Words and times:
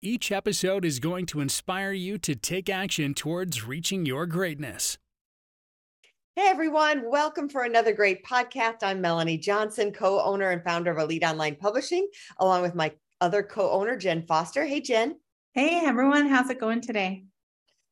Each 0.00 0.30
episode 0.30 0.84
is 0.84 1.00
going 1.00 1.26
to 1.26 1.40
inspire 1.40 1.90
you 1.90 2.18
to 2.18 2.36
take 2.36 2.70
action 2.70 3.14
towards 3.14 3.66
reaching 3.66 4.06
your 4.06 4.26
greatness. 4.26 4.96
Hey 6.36 6.46
everyone, 6.46 7.10
welcome 7.10 7.48
for 7.48 7.64
another 7.64 7.92
great 7.92 8.24
podcast. 8.24 8.84
I'm 8.84 9.00
Melanie 9.00 9.38
Johnson, 9.38 9.92
co 9.92 10.20
owner 10.20 10.50
and 10.50 10.62
founder 10.62 10.92
of 10.92 10.98
Elite 10.98 11.24
Online 11.24 11.56
Publishing, 11.56 12.06
along 12.38 12.62
with 12.62 12.76
my 12.76 12.92
other 13.20 13.42
co 13.42 13.72
owner, 13.72 13.96
Jenn 13.96 14.22
Foster. 14.22 14.64
Hey, 14.64 14.80
Jenn. 14.80 15.16
Hey 15.52 15.80
everyone, 15.84 16.28
how's 16.28 16.48
it 16.48 16.60
going 16.60 16.80
today? 16.80 17.24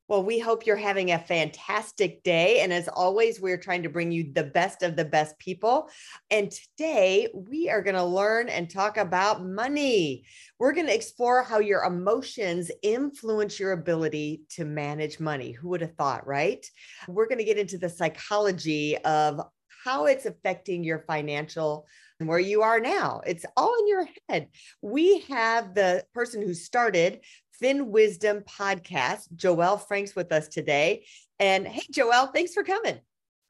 Well, 0.09 0.23
we 0.23 0.39
hope 0.39 0.67
you're 0.67 0.77
having 0.77 1.11
a 1.11 1.19
fantastic 1.19 2.23
day. 2.23 2.61
And 2.61 2.73
as 2.73 2.87
always, 2.87 3.41
we're 3.41 3.57
trying 3.57 3.83
to 3.83 3.89
bring 3.89 4.13
you 4.13 4.33
the 4.33 4.45
best 4.45 4.85
of 4.85 4.95
the 4.95 5.05
best 5.05 5.37
people. 5.39 5.89
And 6.31 6.51
today 6.51 7.29
we 7.35 7.69
are 7.71 7.83
going 7.83 7.97
to 7.97 8.05
learn 8.05 8.49
and 8.49 8.71
talk 8.71 8.99
about 8.99 9.45
money. 9.45 10.25
We're 10.61 10.75
going 10.75 10.87
to 10.87 10.95
explore 10.95 11.43
how 11.43 11.59
your 11.59 11.83
emotions 11.83 12.71
influence 12.83 13.59
your 13.59 13.73
ability 13.73 14.43
to 14.51 14.65
manage 14.65 15.19
money. 15.19 15.51
Who 15.51 15.71
would 15.71 15.81
have 15.81 15.97
thought, 15.97 16.25
right? 16.25 16.65
We're 17.09 17.27
going 17.27 17.39
to 17.39 17.45
get 17.45 17.59
into 17.59 17.79
the 17.79 17.89
psychology 17.89 18.97
of 18.99 19.41
how 19.85 20.07
it's 20.07 20.27
affecting 20.27 20.85
your 20.85 21.05
financial 21.07 21.87
and 22.19 22.29
where 22.29 22.39
you 22.39 22.63
are 22.63 22.81
now. 22.81 23.21
It's 23.27 23.45
all 23.57 23.75
in 23.79 23.89
your 23.89 24.09
head. 24.29 24.49
We 24.83 25.21
have 25.29 25.75
the 25.75 26.05
person 26.15 26.43
who 26.43 26.55
started 26.55 27.21
FinWizdom 27.63 28.45
podcast, 28.45 29.35
Joel 29.35 29.79
Franks, 29.79 30.15
with 30.15 30.33
us 30.33 30.49
today. 30.49 31.07
And 31.39 31.67
hey, 31.67 31.83
Joel, 31.91 32.27
thanks 32.27 32.55
for 32.55 32.63
coming. 32.63 32.99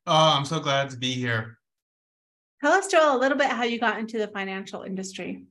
Oh, 0.07 0.35
I'm 0.37 0.45
so 0.45 0.61
glad 0.61 0.91
to 0.91 0.97
be 0.97 1.13
here. 1.13 1.59
Tell 2.63 2.73
us, 2.73 2.89
Joel, 2.89 3.17
a 3.17 3.21
little 3.21 3.37
bit 3.37 3.51
how 3.51 3.65
you 3.65 3.79
got 3.79 3.99
into 3.99 4.19
the 4.19 4.29
financial 4.29 4.83
industry. 4.83 5.45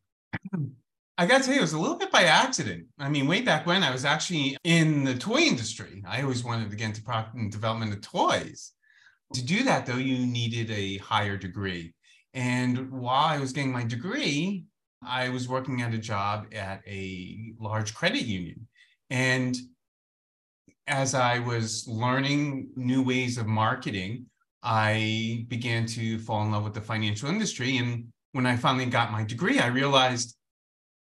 I 1.18 1.26
got 1.26 1.40
to 1.40 1.44
tell 1.46 1.54
you, 1.54 1.60
it 1.60 1.64
was 1.64 1.74
a 1.74 1.80
little 1.80 1.98
bit 1.98 2.12
by 2.12 2.24
accident. 2.24 2.88
I 3.00 3.10
mean, 3.10 3.28
way 3.28 3.42
back 3.42 3.66
when 3.66 3.84
I 3.84 3.92
was 3.92 4.04
actually 4.04 4.58
in 4.64 5.04
the 5.04 5.16
toy 5.16 5.40
industry, 5.40 6.04
I 6.06 6.22
always 6.22 6.44
wanted 6.44 6.70
to 6.70 6.76
get 6.76 6.88
into 6.88 7.04
product 7.04 7.36
and 7.36 7.52
development 7.52 7.94
of 7.94 8.02
toys. 8.02 8.72
To 9.34 9.44
do 9.44 9.64
that, 9.64 9.86
though, 9.86 9.98
you 9.98 10.26
needed 10.26 10.72
a 10.72 10.98
higher 10.98 11.38
degree. 11.38 11.94
And 12.34 12.92
while 12.92 13.26
I 13.26 13.40
was 13.40 13.54
getting 13.54 13.72
my 13.72 13.86
degree, 13.86 14.66
I 15.04 15.30
was 15.30 15.48
working 15.48 15.82
at 15.82 15.94
a 15.94 15.98
job 15.98 16.48
at 16.54 16.82
a 16.88 17.54
large 17.60 17.94
credit 17.94 18.24
union. 18.24 18.68
And 19.10 19.56
as 20.88 21.14
I 21.16 21.40
was 21.40 21.88
learning 21.88 22.70
new 22.76 23.02
ways 23.02 23.38
of 23.38 23.48
marketing, 23.48 24.28
I 24.64 25.46
began 25.48 25.86
to 25.88 26.18
fall 26.20 26.44
in 26.44 26.52
love 26.52 26.64
with 26.64 26.74
the 26.74 26.82
financial 26.82 27.30
industry. 27.30 27.78
And 27.78 28.08
when 28.32 28.46
I 28.46 28.56
finally 28.56 28.86
got 28.86 29.12
my 29.12 29.24
degree, 29.24 29.60
I 29.60 29.68
realized 29.68 30.36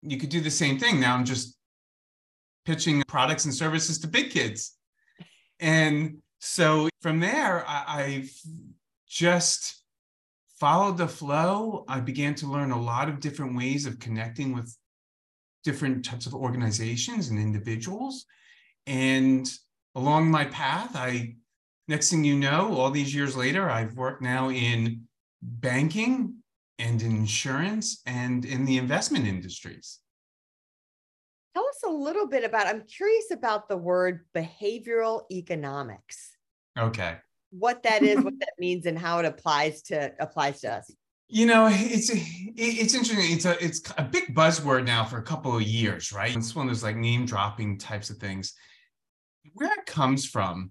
you 0.03 0.19
could 0.19 0.29
do 0.29 0.41
the 0.41 0.51
same 0.51 0.79
thing. 0.79 1.01
Now 1.01 1.15
I'm 1.15 1.25
just 1.25 1.57
pitching 2.65 3.03
products 3.09 3.45
and 3.45 3.55
services 3.55 3.99
to 4.01 4.09
big 4.09 4.31
kids. 4.31 4.77
And 5.59 6.19
so 6.39 6.89
from 7.01 7.21
there, 7.21 7.65
I, 7.67 8.21
have 8.21 8.31
just 9.09 9.83
followed 10.59 10.97
the 10.97 11.09
flow, 11.09 11.85
I 11.89 12.01
began 12.01 12.35
to 12.37 12.47
learn 12.47 12.71
a 12.71 12.81
lot 12.81 13.09
of 13.09 13.21
different 13.21 13.57
ways 13.57 13.87
of 13.87 13.99
connecting 13.99 14.55
with 14.55 14.75
different 15.65 16.05
types 16.05 16.27
of 16.27 16.35
organizations 16.35 17.29
and 17.29 17.39
individuals. 17.39 18.25
And 18.87 19.51
along 19.95 20.31
my 20.31 20.47
path, 20.47 20.95
I 20.95 21.35
next 21.89 22.11
thing 22.11 22.25
you 22.25 22.37
know, 22.37 22.75
all 22.75 22.91
these 22.91 23.15
years 23.15 23.37
later, 23.37 23.69
I've 23.69 23.97
worked 23.97 24.23
now 24.23 24.51
in 24.51 25.03
banking 25.43 26.37
and 26.79 27.01
insurance 27.03 28.03
and 28.07 28.45
in 28.45 28.65
the 28.65 28.79
investment 28.79 29.27
industries. 29.27 30.01
Tell 31.55 31.67
us 31.67 31.83
a 31.85 31.91
little 31.91 32.27
bit 32.27 32.45
about, 32.45 32.67
I'm 32.67 32.83
curious 32.83 33.31
about 33.31 33.69
the 33.69 33.77
word 33.77 34.27
behavioral 34.35 35.23
economics. 35.31 36.33
Okay 36.79 37.17
what 37.51 37.83
that 37.85 38.03
is, 38.03 38.23
what 38.23 38.39
that 38.41 38.53
means, 38.59 38.87
and 38.87 38.99
how 38.99 39.19
it 39.19 39.25
applies 39.25 39.83
to 39.83 40.13
applies 40.19 40.61
to 40.61 40.73
us. 40.73 40.93
You 41.29 41.47
know, 41.47 41.69
it's 41.71 42.11
it's 42.13 42.95
interesting. 42.95 43.33
It's 43.33 43.45
a 43.45 43.63
it's 43.65 43.83
a 43.99 44.05
big 44.05 44.35
buzzword 44.35 44.85
now 44.85 45.05
for 45.05 45.19
a 45.19 45.23
couple 45.23 45.57
of 45.57 45.63
years, 45.63 46.13
right? 46.13 46.35
It's 46.35 46.55
one 46.55 46.67
of 46.67 46.71
those 46.73 46.85
like 46.85 46.97
name 46.97 47.27
dropping 47.27 47.79
types 47.79 48.11
of 48.11 48.19
things. 48.19 48.55
Where 49.55 49.73
it 49.73 49.87
comes 49.87 50.27
from 50.27 50.71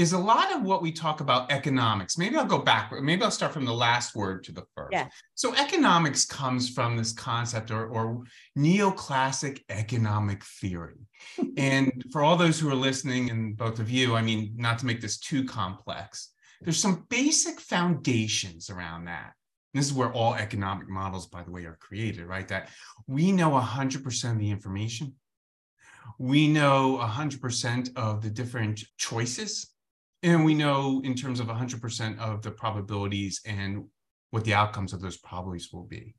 is 0.00 0.14
a 0.14 0.18
lot 0.18 0.50
of 0.54 0.62
what 0.62 0.80
we 0.80 0.90
talk 0.90 1.20
about 1.20 1.52
economics. 1.52 2.16
Maybe 2.16 2.34
I'll 2.34 2.46
go 2.46 2.58
backward. 2.58 3.04
Maybe 3.04 3.22
I'll 3.22 3.30
start 3.30 3.52
from 3.52 3.66
the 3.66 3.74
last 3.74 4.16
word 4.16 4.42
to 4.44 4.52
the 4.52 4.64
first. 4.74 4.92
Yeah. 4.92 5.08
So 5.34 5.54
economics 5.54 6.24
comes 6.24 6.70
from 6.70 6.96
this 6.96 7.12
concept 7.12 7.70
or, 7.70 7.86
or 7.86 8.22
neoclassic 8.56 9.60
economic 9.68 10.42
theory. 10.42 11.06
and 11.58 12.02
for 12.12 12.22
all 12.22 12.36
those 12.36 12.58
who 12.58 12.70
are 12.70 12.74
listening, 12.74 13.28
and 13.28 13.54
both 13.58 13.78
of 13.78 13.90
you, 13.90 14.16
I 14.16 14.22
mean, 14.22 14.54
not 14.56 14.78
to 14.78 14.86
make 14.86 15.02
this 15.02 15.18
too 15.18 15.44
complex, 15.44 16.32
there's 16.62 16.80
some 16.80 17.04
basic 17.10 17.60
foundations 17.60 18.70
around 18.70 19.04
that. 19.04 19.34
this 19.74 19.84
is 19.84 19.92
where 19.92 20.12
all 20.12 20.34
economic 20.34 20.88
models, 20.88 21.26
by 21.26 21.42
the 21.42 21.50
way, 21.50 21.66
are 21.66 21.76
created, 21.78 22.24
right? 22.24 22.48
That 22.48 22.70
we 23.06 23.32
know 23.32 23.50
100% 23.50 24.32
of 24.32 24.38
the 24.38 24.50
information. 24.50 25.12
We 26.18 26.48
know 26.48 26.98
100% 27.02 27.96
of 27.96 28.22
the 28.22 28.30
different 28.30 28.82
choices 28.96 29.69
and 30.22 30.44
we 30.44 30.54
know 30.54 31.00
in 31.04 31.14
terms 31.14 31.40
of 31.40 31.46
100% 31.46 32.18
of 32.18 32.42
the 32.42 32.50
probabilities 32.50 33.40
and 33.46 33.84
what 34.30 34.44
the 34.44 34.54
outcomes 34.54 34.92
of 34.92 35.00
those 35.00 35.16
probabilities 35.16 35.70
will 35.72 35.84
be. 35.84 36.14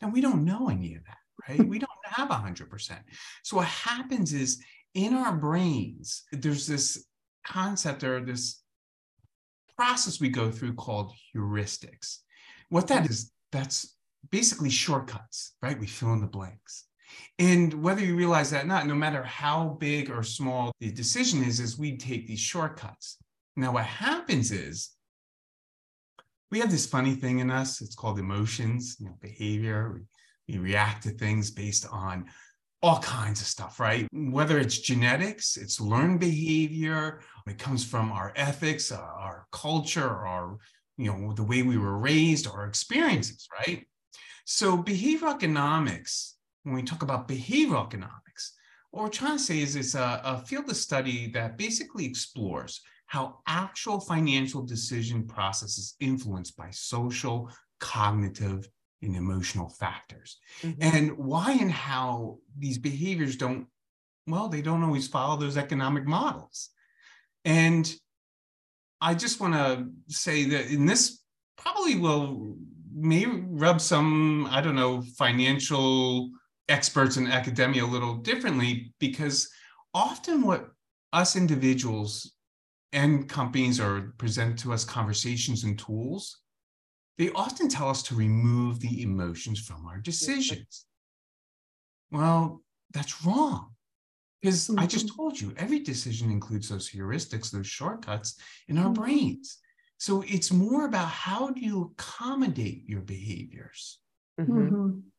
And 0.00 0.12
we 0.12 0.20
don't 0.20 0.44
know 0.44 0.68
any 0.68 0.94
of 0.94 1.04
that, 1.04 1.18
right? 1.48 1.60
Hmm. 1.60 1.68
we 1.68 1.78
don't 1.78 1.90
have 2.04 2.28
100%. 2.28 2.98
So 3.42 3.56
what 3.56 3.66
happens 3.66 4.32
is 4.32 4.62
in 4.94 5.14
our 5.14 5.34
brains, 5.34 6.24
there's 6.32 6.66
this 6.66 7.06
concept 7.46 8.02
or 8.04 8.20
this 8.20 8.62
process 9.76 10.20
we 10.20 10.28
go 10.28 10.50
through 10.50 10.74
called 10.74 11.12
heuristics. 11.34 12.18
What 12.68 12.88
that 12.88 13.04
hmm. 13.04 13.10
is, 13.10 13.32
that's 13.52 13.96
basically 14.30 14.70
shortcuts, 14.70 15.54
right? 15.62 15.78
We 15.78 15.86
fill 15.86 16.12
in 16.12 16.20
the 16.20 16.26
blanks. 16.26 16.86
And 17.38 17.82
whether 17.82 18.04
you 18.04 18.16
realize 18.16 18.50
that 18.50 18.64
or 18.64 18.66
not, 18.66 18.86
no 18.86 18.94
matter 18.94 19.22
how 19.22 19.76
big 19.78 20.10
or 20.10 20.22
small 20.22 20.72
the 20.80 20.90
decision 20.90 21.44
is, 21.44 21.60
is 21.60 21.78
we 21.78 21.96
take 21.96 22.26
these 22.26 22.40
shortcuts. 22.40 23.18
Now, 23.56 23.72
what 23.72 23.86
happens 23.86 24.52
is 24.52 24.90
we 26.50 26.60
have 26.60 26.70
this 26.70 26.86
funny 26.86 27.14
thing 27.14 27.38
in 27.38 27.50
us. 27.50 27.80
It's 27.80 27.94
called 27.94 28.18
emotions, 28.18 28.96
you 29.00 29.06
know, 29.06 29.16
behavior. 29.20 29.92
We, 29.94 30.54
we 30.54 30.60
react 30.60 31.02
to 31.04 31.10
things 31.10 31.50
based 31.50 31.86
on 31.90 32.26
all 32.82 33.00
kinds 33.00 33.40
of 33.40 33.46
stuff, 33.46 33.80
right? 33.80 34.06
Whether 34.12 34.58
it's 34.58 34.78
genetics, 34.78 35.56
it's 35.56 35.80
learned 35.80 36.20
behavior, 36.20 37.20
it 37.46 37.58
comes 37.58 37.84
from 37.84 38.12
our 38.12 38.32
ethics, 38.36 38.92
our, 38.92 39.02
our 39.02 39.46
culture, 39.50 40.08
our, 40.08 40.58
you 40.98 41.10
know, 41.10 41.32
the 41.32 41.42
way 41.42 41.62
we 41.62 41.78
were 41.78 41.98
raised, 41.98 42.46
our 42.46 42.66
experiences, 42.66 43.48
right? 43.58 43.86
So 44.44 44.76
behavioral 44.76 45.34
economics, 45.34 46.36
when 46.62 46.74
we 46.74 46.82
talk 46.82 47.02
about 47.02 47.26
behavioral 47.26 47.86
economics, 47.86 48.52
what 48.90 49.02
we're 49.02 49.10
trying 49.10 49.38
to 49.38 49.42
say 49.42 49.60
is 49.60 49.74
it's 49.74 49.94
a, 49.94 50.20
a 50.24 50.38
field 50.38 50.68
of 50.68 50.76
study 50.76 51.28
that 51.32 51.58
basically 51.58 52.04
explores 52.04 52.82
how 53.06 53.38
actual 53.46 54.00
financial 54.00 54.62
decision 54.62 55.26
process 55.26 55.78
is 55.78 55.94
influenced 56.00 56.56
by 56.56 56.70
social, 56.70 57.50
cognitive, 57.80 58.68
and 59.02 59.16
emotional 59.16 59.68
factors. 59.68 60.38
Mm-hmm. 60.62 60.82
And 60.82 61.18
why 61.18 61.52
and 61.52 61.70
how 61.70 62.38
these 62.58 62.78
behaviors 62.78 63.36
don't, 63.36 63.66
well, 64.26 64.48
they 64.48 64.62
don't 64.62 64.82
always 64.82 65.06
follow 65.06 65.36
those 65.36 65.56
economic 65.56 66.06
models. 66.06 66.70
And 67.44 67.92
I 69.00 69.14
just 69.14 69.40
want 69.40 69.54
to 69.54 69.88
say 70.08 70.44
that 70.46 70.66
in 70.66 70.86
this 70.86 71.22
probably 71.56 71.96
will 71.96 72.56
may 72.92 73.26
rub 73.26 73.80
some, 73.80 74.48
I 74.50 74.60
don't 74.60 74.74
know, 74.74 75.02
financial 75.02 76.30
experts 76.68 77.18
in 77.18 77.26
academia 77.26 77.84
a 77.84 77.86
little 77.86 78.16
differently 78.16 78.92
because 78.98 79.48
often 79.94 80.42
what 80.42 80.70
us 81.12 81.36
individuals 81.36 82.32
and 82.92 83.28
companies 83.28 83.80
are 83.80 84.12
present 84.18 84.58
to 84.60 84.72
us 84.72 84.84
conversations 84.84 85.64
and 85.64 85.78
tools, 85.78 86.42
they 87.18 87.30
often 87.32 87.68
tell 87.68 87.88
us 87.88 88.02
to 88.04 88.14
remove 88.16 88.80
the 88.80 89.02
emotions 89.02 89.60
from 89.60 89.86
our 89.86 89.98
decisions. 89.98 90.86
Well, 92.10 92.62
that's 92.92 93.24
wrong. 93.24 93.74
Because 94.40 94.72
I 94.76 94.86
just 94.86 95.08
Mhm. 95.08 95.16
told 95.16 95.40
you, 95.40 95.54
every 95.56 95.80
decision 95.80 96.30
includes 96.30 96.68
those 96.68 96.90
heuristics, 96.90 97.50
those 97.50 97.66
shortcuts 97.66 98.38
in 98.68 98.78
our 98.78 98.90
Mhm. 98.90 98.94
brains. 98.94 99.58
So 99.98 100.22
it's 100.22 100.52
more 100.52 100.86
about 100.86 101.08
how 101.08 101.50
do 101.50 101.60
you 101.60 101.82
accommodate 101.92 102.84
your 102.88 103.00
behaviors? 103.02 104.00
Mhm. 104.38 105.10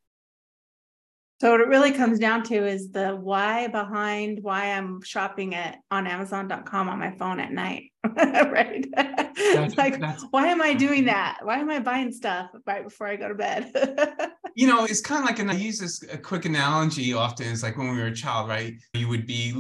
So 1.40 1.52
what 1.52 1.62
it 1.62 1.68
really 1.68 1.92
comes 1.92 2.18
down 2.18 2.42
to 2.46 2.66
is 2.66 2.92
the 2.92 3.10
why 3.16 3.68
behind 3.68 4.40
why 4.42 4.72
I'm 4.72 5.02
shopping 5.04 5.54
at 5.54 5.78
on 5.92 6.08
Amazon.com 6.08 6.90
on 6.90 6.98
my 6.98 7.12
phone 7.12 7.40
at 7.40 7.52
night. 7.52 7.92
right. 8.18 8.84
It's 9.40 9.78
like, 9.78 10.00
that's- 10.00 10.26
why 10.32 10.48
am 10.48 10.64
I 10.64 10.74
doing 10.74 11.06
that? 11.06 11.40
Why 11.44 11.60
am 11.60 11.70
I 11.70 11.80
buying 11.80 12.12
stuff 12.12 12.50
right 12.66 12.84
before 12.84 13.06
I 13.08 13.18
go 13.18 13.28
to 13.30 13.36
bed? 13.36 13.72
You 14.56 14.66
know, 14.66 14.86
it's 14.86 15.02
kind 15.02 15.20
of 15.22 15.30
like, 15.30 15.38
and 15.38 15.52
I 15.52 15.54
use 15.54 15.78
this 15.78 16.02
a 16.12 16.18
quick 16.18 16.46
analogy 16.46 17.14
often. 17.14 17.46
It's 17.48 17.62
like 17.62 17.78
when 17.78 17.92
we 17.92 17.98
were 18.00 18.08
a 18.08 18.16
child, 18.16 18.50
right? 18.50 18.74
You 18.96 19.08
would 19.08 19.28
be 19.28 19.54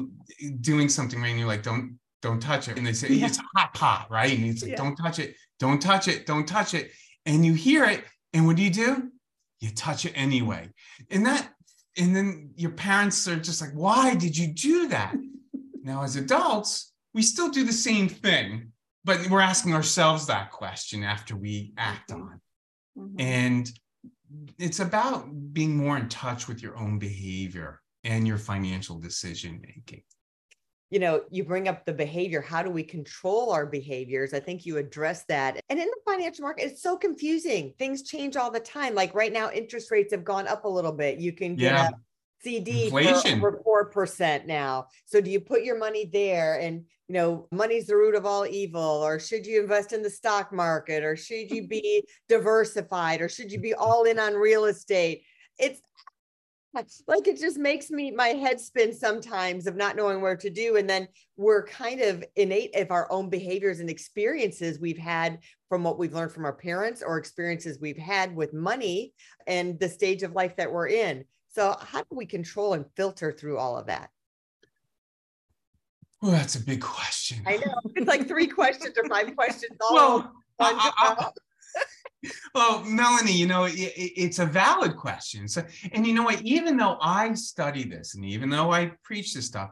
doing 0.61 0.89
something 0.89 1.21
right, 1.21 1.27
and 1.29 1.37
you're 1.37 1.47
like, 1.47 1.61
"Don't, 1.61 1.99
don't 2.23 2.39
touch 2.41 2.67
it," 2.67 2.79
and 2.79 2.87
they 2.87 2.93
say 2.93 3.09
Yeah. 3.09 3.27
it's 3.27 3.37
a 3.37 3.43
hot 3.55 3.75
pot, 3.75 4.07
right? 4.09 4.35
And 4.35 4.47
it's 4.47 4.63
like, 4.63 4.71
Yeah. 4.71 4.77
"Don't 4.77 4.95
touch 4.95 5.19
it, 5.19 5.35
don't 5.59 5.79
touch 5.79 6.07
it, 6.07 6.25
don't 6.25 6.47
touch 6.47 6.73
it," 6.73 6.89
and 7.27 7.45
you 7.45 7.53
hear 7.53 7.83
it, 7.83 8.05
and 8.33 8.47
what 8.47 8.55
do 8.55 8.63
you 8.63 8.71
do? 8.71 9.11
You 9.59 9.69
touch 9.69 10.05
it 10.07 10.13
anyway, 10.15 10.67
and 11.11 11.27
that, 11.27 11.47
and 11.97 12.15
then 12.15 12.51
your 12.55 12.71
parents 12.71 13.27
are 13.27 13.37
just 13.37 13.61
like, 13.61 13.71
"Why 13.73 14.15
did 14.15 14.37
you 14.37 14.47
do 14.47 14.87
that?" 14.89 15.15
now, 15.83 16.03
as 16.03 16.15
adults, 16.15 16.93
we 17.13 17.21
still 17.21 17.49
do 17.49 17.63
the 17.63 17.73
same 17.73 18.07
thing, 18.07 18.71
but 19.03 19.29
we're 19.29 19.41
asking 19.41 19.73
ourselves 19.73 20.27
that 20.27 20.51
question 20.51 21.03
after 21.03 21.35
we 21.35 21.73
act 21.77 22.11
on. 22.11 22.41
Mhm. 22.97 23.15
And 23.19 23.79
it's 24.59 24.79
about 24.79 25.53
being 25.53 25.77
more 25.77 25.97
in 25.97 26.09
touch 26.09 26.47
with 26.47 26.61
your 26.61 26.77
own 26.77 26.99
behavior 26.99 27.81
and 28.03 28.27
your 28.27 28.37
financial 28.37 28.99
decision 28.99 29.61
making. 29.61 30.03
You 30.89 30.99
know, 30.99 31.23
you 31.29 31.43
bring 31.43 31.67
up 31.67 31.85
the 31.85 31.93
behavior. 31.93 32.41
How 32.41 32.63
do 32.63 32.69
we 32.69 32.83
control 32.83 33.51
our 33.51 33.65
behaviors? 33.65 34.33
I 34.33 34.39
think 34.39 34.65
you 34.65 34.77
address 34.77 35.25
that. 35.25 35.59
And 35.69 35.79
in 35.79 35.87
the 35.87 36.11
financial 36.11 36.43
market, 36.43 36.65
it's 36.65 36.81
so 36.81 36.97
confusing. 36.97 37.73
Things 37.77 38.03
change 38.03 38.37
all 38.37 38.51
the 38.51 38.59
time. 38.59 38.95
Like 38.95 39.13
right 39.13 39.33
now, 39.33 39.51
interest 39.51 39.91
rates 39.91 40.13
have 40.13 40.23
gone 40.23 40.47
up 40.47 40.63
a 40.63 40.69
little 40.69 40.93
bit. 40.93 41.19
You 41.19 41.33
can 41.33 41.55
get 41.55 41.73
Yeah. 41.73 41.87
a 41.89 41.91
CD 42.41 42.85
Inflation. 42.85 43.39
for 43.41 43.61
four 43.63 43.85
percent 43.89 44.47
now. 44.47 44.87
So 45.05 45.19
do 45.19 45.29
you 45.29 45.41
put 45.41 45.63
your 45.63 45.77
money 45.77 46.09
there? 46.11 46.59
And 46.59 46.85
you 47.09 47.13
know, 47.13 47.47
money's 47.51 47.87
the 47.87 47.95
root 47.95 48.15
of 48.15 48.25
all 48.25 48.45
evil, 48.45 48.81
or 48.81 49.17
should 49.19 49.45
you 49.45 49.61
invest 49.61 49.91
in 49.93 50.01
the 50.03 50.09
stock 50.09 50.53
market, 50.53 51.03
or 51.03 51.15
should 51.15 51.49
you 51.51 51.67
be 51.67 52.03
diversified, 52.29 53.21
or 53.21 53.29
should 53.29 53.51
you 53.51 53.59
be 53.59 53.73
all 53.73 54.03
in 54.03 54.19
on 54.19 54.33
real 54.35 54.65
estate? 54.65 55.23
It's 55.57 55.81
like 57.07 57.27
it 57.27 57.37
just 57.39 57.57
makes 57.57 57.89
me 57.89 58.11
my 58.11 58.29
head 58.29 58.59
spin 58.59 58.93
sometimes 58.93 59.67
of 59.67 59.75
not 59.75 59.95
knowing 59.95 60.21
where 60.21 60.35
to 60.37 60.49
do 60.49 60.75
and 60.77 60.89
then 60.89 61.07
we're 61.35 61.65
kind 61.65 62.01
of 62.01 62.23
innate 62.35 62.75
of 62.75 62.91
our 62.91 63.11
own 63.11 63.29
behaviors 63.29 63.79
and 63.79 63.89
experiences 63.89 64.79
we've 64.79 64.97
had 64.97 65.39
from 65.69 65.83
what 65.83 65.97
we've 65.97 66.13
learned 66.13 66.31
from 66.31 66.45
our 66.45 66.53
parents 66.53 67.01
or 67.05 67.17
experiences 67.17 67.79
we've 67.81 67.97
had 67.97 68.35
with 68.35 68.53
money 68.53 69.13
and 69.47 69.79
the 69.79 69.89
stage 69.89 70.23
of 70.23 70.33
life 70.33 70.55
that 70.55 70.71
we're 70.71 70.87
in 70.87 71.23
so 71.53 71.75
how 71.81 71.99
do 71.99 72.07
we 72.11 72.25
control 72.25 72.73
and 72.73 72.85
filter 72.95 73.31
through 73.31 73.57
all 73.57 73.77
of 73.77 73.87
that 73.87 74.09
Well, 76.21 76.31
that's 76.31 76.55
a 76.55 76.61
big 76.63 76.81
question. 76.81 77.39
i 77.45 77.57
know 77.57 77.73
it's 77.95 78.07
like 78.07 78.27
three 78.27 78.47
questions 78.59 78.95
or 78.97 79.07
five 79.09 79.35
questions 79.35 79.77
all 79.81 79.93
Well, 79.95 80.31
I- 80.59 80.91
I-. 80.97 81.29
well, 82.55 82.83
Melanie, 82.83 83.33
you 83.33 83.45
know, 83.47 83.65
it, 83.65 83.73
it- 83.75 84.13
it's 84.15 84.39
a 84.39 84.45
valid 84.45 84.95
question. 84.97 85.47
So, 85.47 85.63
and 85.91 86.05
you 86.05 86.13
know 86.13 86.23
what? 86.23 86.41
Even 86.41 86.77
though 86.77 86.97
I 87.01 87.33
study 87.33 87.83
this, 87.83 88.15
and 88.15 88.25
even 88.25 88.49
though 88.49 88.71
I 88.71 88.91
preach 89.03 89.33
this 89.33 89.45
stuff, 89.45 89.71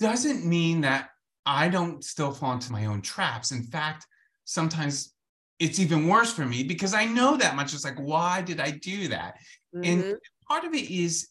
doesn't 0.00 0.44
mean 0.44 0.80
that 0.82 1.10
I 1.46 1.68
don't 1.68 2.02
still 2.02 2.32
fall 2.32 2.52
into 2.52 2.72
my 2.72 2.86
own 2.86 3.02
traps. 3.02 3.52
In 3.52 3.62
fact, 3.62 4.06
sometimes 4.44 5.14
it's 5.58 5.78
even 5.78 6.08
worse 6.08 6.32
for 6.32 6.44
me 6.44 6.64
because 6.64 6.94
I 6.94 7.04
know 7.04 7.36
that 7.36 7.54
much. 7.56 7.74
It's 7.74 7.84
like, 7.84 7.98
why 7.98 8.42
did 8.42 8.60
I 8.60 8.72
do 8.72 9.08
that? 9.08 9.34
And 9.82 10.00
Mhm, 10.00 10.16
part 10.48 10.64
of 10.64 10.74
it 10.74 10.90
is 10.90 11.28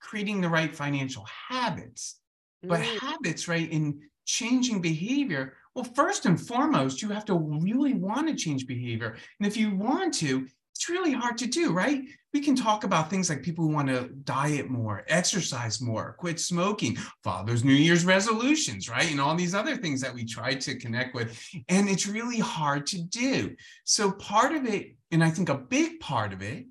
creating 0.00 0.40
the 0.40 0.48
right 0.48 0.74
financial 0.74 1.24
habits. 1.48 2.20
But 2.68 2.80
mhm. 2.80 3.00
habits, 3.00 3.46
right, 3.48 3.70
in 3.70 4.08
changing 4.24 4.80
behavior, 4.80 5.54
well, 5.76 5.84
first 5.84 6.24
and 6.24 6.40
foremost, 6.40 7.02
you 7.02 7.10
have 7.10 7.26
to 7.26 7.34
really 7.34 7.92
want 7.92 8.28
to 8.28 8.34
change 8.34 8.66
behavior. 8.66 9.14
And 9.38 9.46
if 9.46 9.58
you 9.58 9.76
want 9.76 10.14
to, 10.14 10.46
it's 10.74 10.88
really 10.88 11.12
hard 11.12 11.36
to 11.38 11.46
do, 11.46 11.70
right? 11.70 12.02
We 12.32 12.40
can 12.40 12.56
talk 12.56 12.84
about 12.84 13.10
things 13.10 13.28
like 13.28 13.42
people 13.42 13.66
who 13.66 13.74
want 13.74 13.88
to 13.88 14.08
diet 14.24 14.70
more, 14.70 15.04
exercise 15.08 15.82
more, 15.82 16.16
quit 16.18 16.40
smoking, 16.40 16.96
follow 17.22 17.44
those 17.44 17.62
New 17.62 17.74
Year's 17.74 18.06
resolutions, 18.06 18.88
right? 18.88 19.10
And 19.10 19.20
all 19.20 19.34
these 19.34 19.54
other 19.54 19.76
things 19.76 20.00
that 20.00 20.14
we 20.14 20.24
try 20.24 20.54
to 20.54 20.78
connect 20.78 21.14
with. 21.14 21.38
And 21.68 21.90
it's 21.90 22.06
really 22.06 22.38
hard 22.38 22.86
to 22.88 23.02
do. 23.02 23.54
So 23.84 24.12
part 24.12 24.54
of 24.54 24.64
it, 24.64 24.96
and 25.10 25.22
I 25.22 25.28
think 25.28 25.50
a 25.50 25.58
big 25.58 26.00
part 26.00 26.32
of 26.32 26.40
it, 26.40 26.64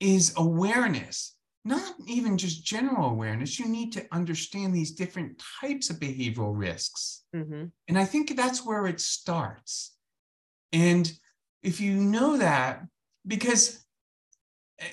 is 0.00 0.34
awareness 0.36 1.35
not 1.66 1.94
even 2.06 2.38
just 2.38 2.64
general 2.64 3.10
awareness, 3.10 3.58
you 3.58 3.66
need 3.66 3.92
to 3.92 4.06
understand 4.12 4.72
these 4.72 4.92
different 4.92 5.42
types 5.60 5.90
of 5.90 5.98
behavioral 5.98 6.56
risks. 6.56 7.24
Mhm. 7.34 7.72
And 7.88 7.98
I 7.98 8.04
think 8.04 8.36
that's 8.36 8.64
where 8.64 8.86
it 8.86 9.00
starts. 9.00 9.96
And 10.72 11.12
if 11.62 11.80
you 11.80 11.94
know 11.94 12.36
that, 12.36 12.86
because, 13.26 13.84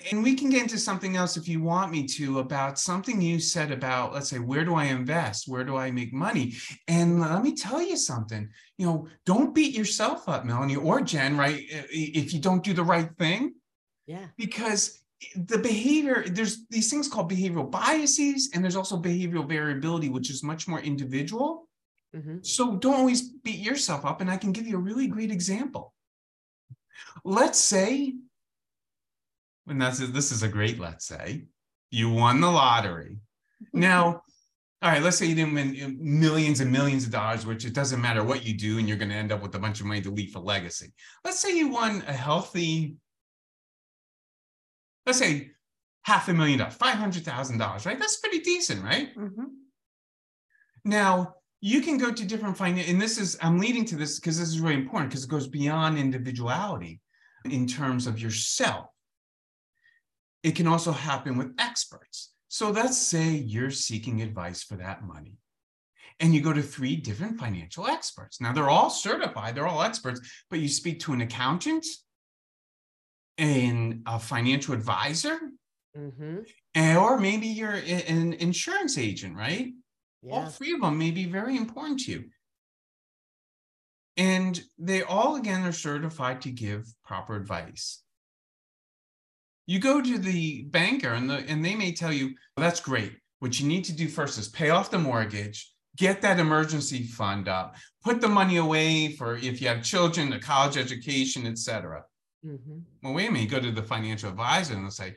and 0.09 0.23
we 0.23 0.33
can 0.33 0.49
get 0.49 0.63
into 0.63 0.79
something 0.79 1.15
else 1.15 1.37
if 1.37 1.47
you 1.47 1.61
want 1.61 1.91
me 1.91 2.07
to 2.07 2.39
about 2.39 2.79
something 2.79 3.21
you 3.21 3.39
said 3.39 3.71
about, 3.71 4.13
let's 4.13 4.29
say, 4.29 4.39
where 4.39 4.65
do 4.65 4.73
I 4.73 4.85
invest? 4.85 5.47
Where 5.47 5.63
do 5.63 5.75
I 5.75 5.91
make 5.91 6.11
money? 6.11 6.55
And 6.87 7.21
let 7.21 7.43
me 7.43 7.53
tell 7.53 7.81
you 7.81 7.97
something, 7.97 8.49
you 8.77 8.85
know, 8.87 9.07
don't 9.25 9.53
beat 9.53 9.75
yourself 9.75 10.27
up, 10.27 10.43
Melanie 10.45 10.77
or 10.77 11.01
Jen, 11.01 11.37
right? 11.37 11.63
If 11.69 12.33
you 12.33 12.39
don't 12.39 12.63
do 12.63 12.73
the 12.73 12.83
right 12.83 13.15
thing, 13.17 13.53
yeah 14.05 14.27
because 14.37 15.02
the 15.35 15.57
behavior 15.57 16.23
there's 16.27 16.65
these 16.69 16.89
things 16.89 17.07
called 17.07 17.31
behavioral 17.31 17.69
biases 17.69 18.49
and 18.53 18.63
there's 18.63 18.75
also 18.75 18.97
behavioral 18.97 19.47
variability 19.47 20.09
which 20.09 20.29
is 20.29 20.43
much 20.43 20.67
more 20.67 20.79
individual. 20.79 21.67
Mhm. 22.15 22.45
so 22.45 22.77
don't 22.77 22.93
always 23.01 23.21
beat 23.45 23.59
yourself 23.59 24.05
up 24.05 24.21
and 24.21 24.29
i 24.29 24.37
can 24.37 24.51
give 24.51 24.67
you 24.67 24.75
a 24.77 24.79
really 24.89 25.07
great 25.07 25.31
example. 25.31 25.93
Let's 27.25 27.59
say 27.59 28.13
and 29.67 29.81
that's 29.81 29.99
this 29.99 30.31
is 30.31 30.43
a 30.43 30.47
great 30.47 30.79
let's 30.79 31.05
say 31.07 31.45
you 31.89 32.09
won 32.11 32.39
the 32.41 32.51
lottery. 32.51 33.17
Now 33.73 34.21
all 34.83 34.91
right 34.91 35.01
let's 35.01 35.17
say 35.17 35.25
you 35.25 35.35
didn't 35.35 35.53
win 35.55 35.97
millions 35.99 36.59
and 36.59 36.71
millions 36.71 37.05
of 37.05 37.11
dollars 37.11 37.45
which 37.45 37.65
it 37.65 37.73
doesn't 37.73 38.01
matter 38.01 38.23
what 38.23 38.45
you 38.45 38.53
do 38.57 38.77
and 38.77 38.87
you're 38.87 38.97
going 38.97 39.09
to 39.09 39.15
end 39.15 39.31
up 39.31 39.41
with 39.41 39.55
a 39.55 39.59
bunch 39.59 39.79
of 39.79 39.85
money 39.85 40.01
to 40.01 40.11
leave 40.11 40.31
for 40.31 40.39
legacy. 40.39 40.93
Let's 41.23 41.39
say 41.39 41.55
you 41.57 41.69
won 41.69 42.03
a 42.07 42.13
healthy 42.13 42.95
let's 45.05 45.19
say 45.19 45.51
half 46.03 46.27
a 46.29 46.33
million 46.33 46.59
dollars, 46.59 46.75
five 46.75 46.95
hundred 46.95 47.23
thousand 47.23 47.57
dollars, 47.57 47.85
right? 47.85 47.99
That's 47.99 48.17
pretty 48.17 48.39
decent, 48.39 48.83
right? 48.83 49.15
Mhm. 49.15 49.45
Now 50.85 51.35
you 51.61 51.81
can 51.81 51.97
go 51.97 52.11
to 52.11 52.25
different 52.25 52.57
finance, 52.57 52.89
and 52.89 53.01
this 53.01 53.17
is 53.17 53.37
I'm 53.41 53.59
leading 53.59 53.85
to 53.85 53.95
this 53.95 54.19
because 54.19 54.37
this 54.37 54.49
is 54.49 54.59
really 54.59 54.75
important 54.75 55.11
because 55.11 55.23
it 55.23 55.29
goes 55.29 55.47
beyond 55.47 55.97
individuality 55.97 56.99
in 57.45 57.67
terms 57.67 58.05
of 58.07 58.19
yourself. 58.19 58.87
It 60.43 60.55
can 60.57 60.67
also 60.67 60.91
happen 60.91 61.37
with 61.37 61.53
experts. 61.57 62.33
So 62.49 62.69
let's 62.69 62.97
say 62.97 63.29
you're 63.31 63.71
seeking 63.71 64.21
advice 64.21 64.61
for 64.61 64.75
that 64.75 65.03
money. 65.03 65.37
And 66.19 66.35
you 66.35 66.41
go 66.41 66.53
to 66.53 66.61
three 66.61 66.95
different 66.95 67.39
financial 67.39 67.87
experts. 67.87 68.39
Now 68.39 68.53
they're 68.53 68.69
all 68.69 68.91
certified, 68.91 69.55
they're 69.55 69.67
all 69.67 69.81
experts, 69.81 70.19
but 70.49 70.59
you 70.59 70.67
speak 70.67 70.99
to 71.01 71.13
an 71.13 71.21
accountant, 71.21 71.85
and 73.39 73.82
a 74.05 74.19
financial 74.19 74.73
advisor, 74.73 75.39
Mhm. 75.95 76.49
and- 76.73 76.97
or 76.97 77.19
maybe 77.19 77.47
you're 77.47 77.73
an 77.73 78.33
insurance 78.33 78.97
agent, 78.97 79.35
right? 79.35 79.73
All 80.31 80.49
three 80.49 80.73
of 80.73 80.81
them 80.81 80.97
may 80.97 81.11
be 81.11 81.25
very 81.25 81.57
important 81.57 81.99
to 82.01 82.11
you. 82.11 82.31
And 84.15 84.63
they 84.77 85.01
all, 85.01 85.35
again, 85.35 85.63
are 85.65 85.71
certified 85.73 86.41
to 86.43 86.51
give 86.51 86.93
proper 87.03 87.35
advice. 87.35 88.03
You 89.65 89.79
go 89.79 90.01
to 90.01 90.17
the 90.17 90.63
banker 90.63 91.13
and, 91.13 91.29
the, 91.29 91.37
and 91.37 91.63
they 91.63 91.75
may 91.75 91.93
tell 91.93 92.13
you, 92.13 92.27
"Well, 92.55 92.65
that's 92.65 92.79
great. 92.79 93.17
What 93.39 93.59
you 93.59 93.67
need 93.67 93.85
to 93.85 93.93
do 93.93 94.07
first 94.07 94.37
is 94.37 94.49
pay 94.49 94.69
off 94.69 94.91
the 94.91 94.99
mortgage, 94.99 95.73
get 95.97 96.21
that 96.21 96.39
emergency 96.39 97.03
fund 97.03 97.47
up, 97.47 97.75
put 98.01 98.21
the 98.21 98.29
money 98.29 98.57
away 98.57 99.15
for 99.15 99.37
if 99.37 99.61
you 99.61 99.67
have 99.67 99.83
children, 99.83 100.33
a 100.33 100.39
college 100.39 100.77
education, 100.77 101.45
etc." 101.45 102.05
Mhm. 102.45 102.83
well, 103.01 103.13
wait 103.13 103.29
a 103.29 103.31
minute, 103.31 103.43
you 103.43 103.49
go 103.49 103.59
to 103.59 103.71
the 103.71 103.83
financial 103.83 104.29
advisor 104.29 104.73
and 104.73 104.83
they'll 104.83 104.91
say, 104.91 105.15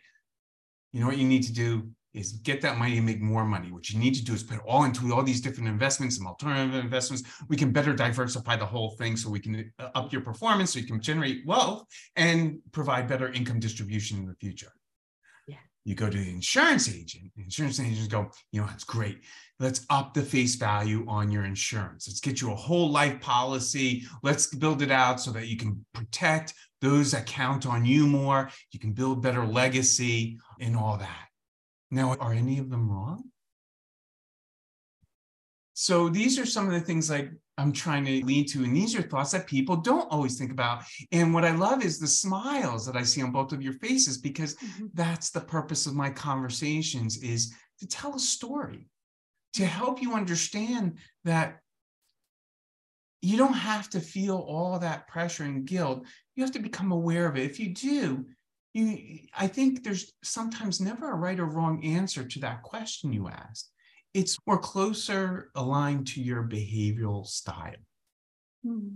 you 0.93 1.01
know 1.01 1.07
what 1.07 1.19
you 1.19 1.27
need 1.27 1.43
to 1.43 1.53
do 1.53 1.91
is 2.17 2.33
get 2.33 2.63
that 2.63 2.79
money 2.79 2.97
and 2.97 3.05
make 3.05 3.21
more 3.21 3.45
money. 3.45 3.71
What 3.71 3.91
you 3.91 3.99
need 3.99 4.15
to 4.15 4.25
do 4.25 4.33
is 4.33 4.43
put 4.43 4.57
it 4.57 4.63
all 4.67 4.85
into 4.85 5.13
all 5.13 5.23
these 5.23 5.43
different 5.43 5.69
investments 5.69 6.17
and 6.19 6.27
alternative 6.27 6.83
investments. 6.83 7.25
We 7.49 7.57
can 7.57 7.73
better 7.73 7.93
diversify 7.93 8.57
the 8.57 8.65
whole 8.65 8.91
thing 8.93 9.17
so 9.17 9.29
we 9.29 9.41
can 9.41 9.71
uh, 9.79 9.91
up 9.95 10.13
your 10.13 10.23
performance, 10.23 10.73
so 10.73 10.79
you 10.79 10.87
can 10.87 11.01
generate 11.01 11.47
wealth 11.47 11.85
and 12.17 12.59
provide 12.73 13.07
better 13.07 13.31
income 13.31 13.61
distribution 13.61 14.19
in 14.19 14.27
the 14.27 14.35
future. 14.35 14.73
Yeah. 15.47 15.57
You 15.85 15.95
go 15.95 16.09
to 16.09 16.17
the 16.17 16.31
insurance 16.31 16.89
agent, 16.89 17.33
the 17.37 17.43
insurance 17.43 17.79
agents 17.79 18.09
go, 18.09 18.31
you 18.51 18.63
know, 18.63 18.67
that's 18.67 18.85
great. 18.85 19.23
Let's 19.61 19.85
up 19.91 20.15
the 20.15 20.23
face 20.23 20.55
value 20.55 21.05
on 21.09 21.31
your 21.31 21.45
insurance. 21.45 22.09
Let's 22.09 22.21
get 22.21 22.41
you 22.41 22.51
a 22.51 22.57
whole 22.57 22.91
life 22.91 23.21
policy. 23.21 24.05
Let's 24.23 24.47
build 24.55 24.81
it 24.81 24.91
out 24.91 25.21
so 25.21 25.33
that 25.33 25.49
you 25.49 25.59
can 25.59 25.85
protect 25.93 26.55
those 26.81 27.13
that 27.13 27.27
count 27.27 27.67
on 27.67 27.85
you 27.85 28.07
more. 28.07 28.51
You 28.73 28.81
can 28.81 28.93
build 28.93 29.23
better 29.23 29.45
legacy 29.45 30.39
and 30.61 30.77
all 30.77 30.99
that. 30.99 31.27
Now, 31.91 32.17
are 32.19 32.33
any 32.33 32.59
of 32.59 32.71
them 32.71 32.91
wrong? 32.91 33.25
So 35.75 36.09
these 36.09 36.39
are 36.39 36.47
some 36.47 36.67
of 36.67 36.73
the 36.73 36.81
things 36.81 37.11
like 37.11 37.31
I'm 37.59 37.73
trying 37.73 38.05
to 38.07 38.25
lead 38.25 38.49
to, 38.49 38.65
and 38.65 38.75
these 38.75 38.97
are 38.97 39.03
thoughts 39.03 39.33
that 39.33 39.47
people 39.47 39.77
don't 39.77 40.11
always 40.11 40.39
think 40.39 40.51
about. 40.51 40.85
And 41.13 41.33
what 41.33 41.45
I 41.45 41.53
love 41.53 41.85
is 41.85 41.99
the 41.99 42.07
smiles 42.07 42.87
that 42.87 42.97
I 42.97 43.03
see 43.03 43.23
on 43.23 43.31
both 43.31 43.53
of 43.53 43.63
your 43.63 43.75
faces 43.75 44.19
because 44.19 44.55
mm-hmm. 44.57 44.87
that's 44.95 45.31
the 45.31 45.41
purpose 45.41 45.87
of 45.87 45.95
my 45.95 46.11
conversations 46.11 47.19
is 47.19 47.55
to 47.81 47.87
tell 47.87 48.15
a 48.15 48.19
story, 48.19 48.89
to 49.55 49.67
help 49.67 50.03
you 50.03 50.15
understand 50.15 50.99
that 51.25 51.61
you 53.23 53.37
don't 53.37 53.55
have 53.55 53.89
to 53.91 54.01
feel 54.01 54.37
all 54.37 54.79
that 54.79 55.09
pressure 55.09 55.45
and 55.45 55.67
guilt. 55.67 56.07
You 56.35 56.45
have 56.45 56.53
to 56.53 56.59
become 56.59 56.93
aware 56.93 57.27
of 57.27 57.37
it. 57.37 57.51
If 57.51 57.59
you 57.59 57.75
do, 57.75 58.27
you 58.75 59.21
I 59.37 59.47
think 59.47 59.83
there's 59.83 60.13
sometimes 60.23 60.81
never 60.81 61.11
a 61.11 61.17
right 61.17 61.41
or 61.41 61.47
wrong 61.47 61.85
answer 61.85 62.25
to 62.25 62.39
that 62.41 62.63
question 62.63 63.13
you 63.13 63.29
asked 63.29 63.71
it's 64.17 64.39
more 64.47 64.57
closer 64.57 65.51
aligned 65.55 66.07
to 66.07 66.23
your 66.23 66.43
behavioral 66.43 67.27
style. 67.27 67.75
Hmm. 68.65 68.89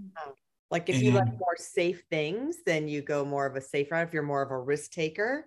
Like 0.71 0.89
if 0.89 0.97
and, 0.97 1.05
you 1.05 1.11
like 1.12 1.39
more 1.39 1.57
safe 1.59 2.03
things, 2.11 2.57
then 2.65 2.89
you 2.89 3.03
go 3.03 3.23
more 3.23 3.45
of 3.45 3.55
a 3.55 3.61
safe 3.61 3.91
route. 3.91 4.09
If 4.09 4.15
you're 4.15 4.23
more 4.23 4.41
of 4.41 4.50
a 4.50 4.59
risk 4.59 4.93
taker, 4.93 5.47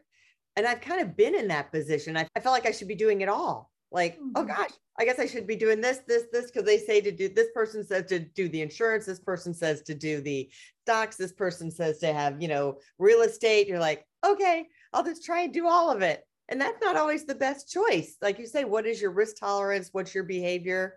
and 0.56 0.68
I've 0.68 0.82
kind 0.82 1.02
of 1.02 1.18
been 1.18 1.34
in 1.34 1.48
that 1.48 1.72
position. 1.72 2.16
I, 2.16 2.28
I 2.36 2.40
felt 2.40 2.54
like 2.54 2.68
I 2.68 2.72
should 2.72 2.88
be 2.88 2.94
doing 2.94 3.22
it 3.22 3.30
all. 3.30 3.72
Like, 3.94 4.18
oh 4.36 4.42
mm-hmm. 4.42 4.48
gosh, 4.48 4.72
I 5.00 5.06
guess 5.06 5.20
I 5.20 5.28
should 5.28 5.48
be 5.48 5.56
doing 5.56 5.80
this, 5.80 6.00
this, 6.08 6.24
this, 6.32 6.52
because 6.52 6.66
they 6.66 6.78
say 6.78 7.00
to 7.02 7.12
do 7.12 7.30
this 7.30 7.50
person 7.54 7.86
says 7.86 8.06
to 8.08 8.20
do 8.20 8.50
the 8.50 8.62
insurance, 8.62 9.06
this 9.06 9.20
person 9.20 9.54
says 9.54 9.82
to 9.84 9.94
do 9.94 10.20
the 10.20 10.50
stocks, 10.82 11.16
this 11.16 11.32
person 11.32 11.72
says 11.72 12.00
to 12.00 12.12
have, 12.12 12.42
you 12.42 12.48
know, 12.48 12.80
real 12.98 13.22
estate. 13.22 13.68
You're 13.68 13.80
like, 13.80 14.06
okay, 14.26 14.66
I'll 14.92 15.04
just 15.04 15.24
try 15.24 15.42
and 15.42 15.54
do 15.54 15.68
all 15.68 15.92
of 15.92 16.02
it 16.02 16.26
and 16.50 16.60
that's 16.60 16.82
not 16.82 16.96
always 16.96 17.26
the 17.26 17.36
best 17.36 17.70
choice 17.70 18.18
like 18.22 18.40
you 18.40 18.46
say 18.46 18.64
what 18.64 18.86
is 18.86 19.02
your 19.02 19.12
risk 19.12 19.38
tolerance 19.40 19.90
what's 19.92 20.14
your 20.14 20.24
behavior 20.24 20.96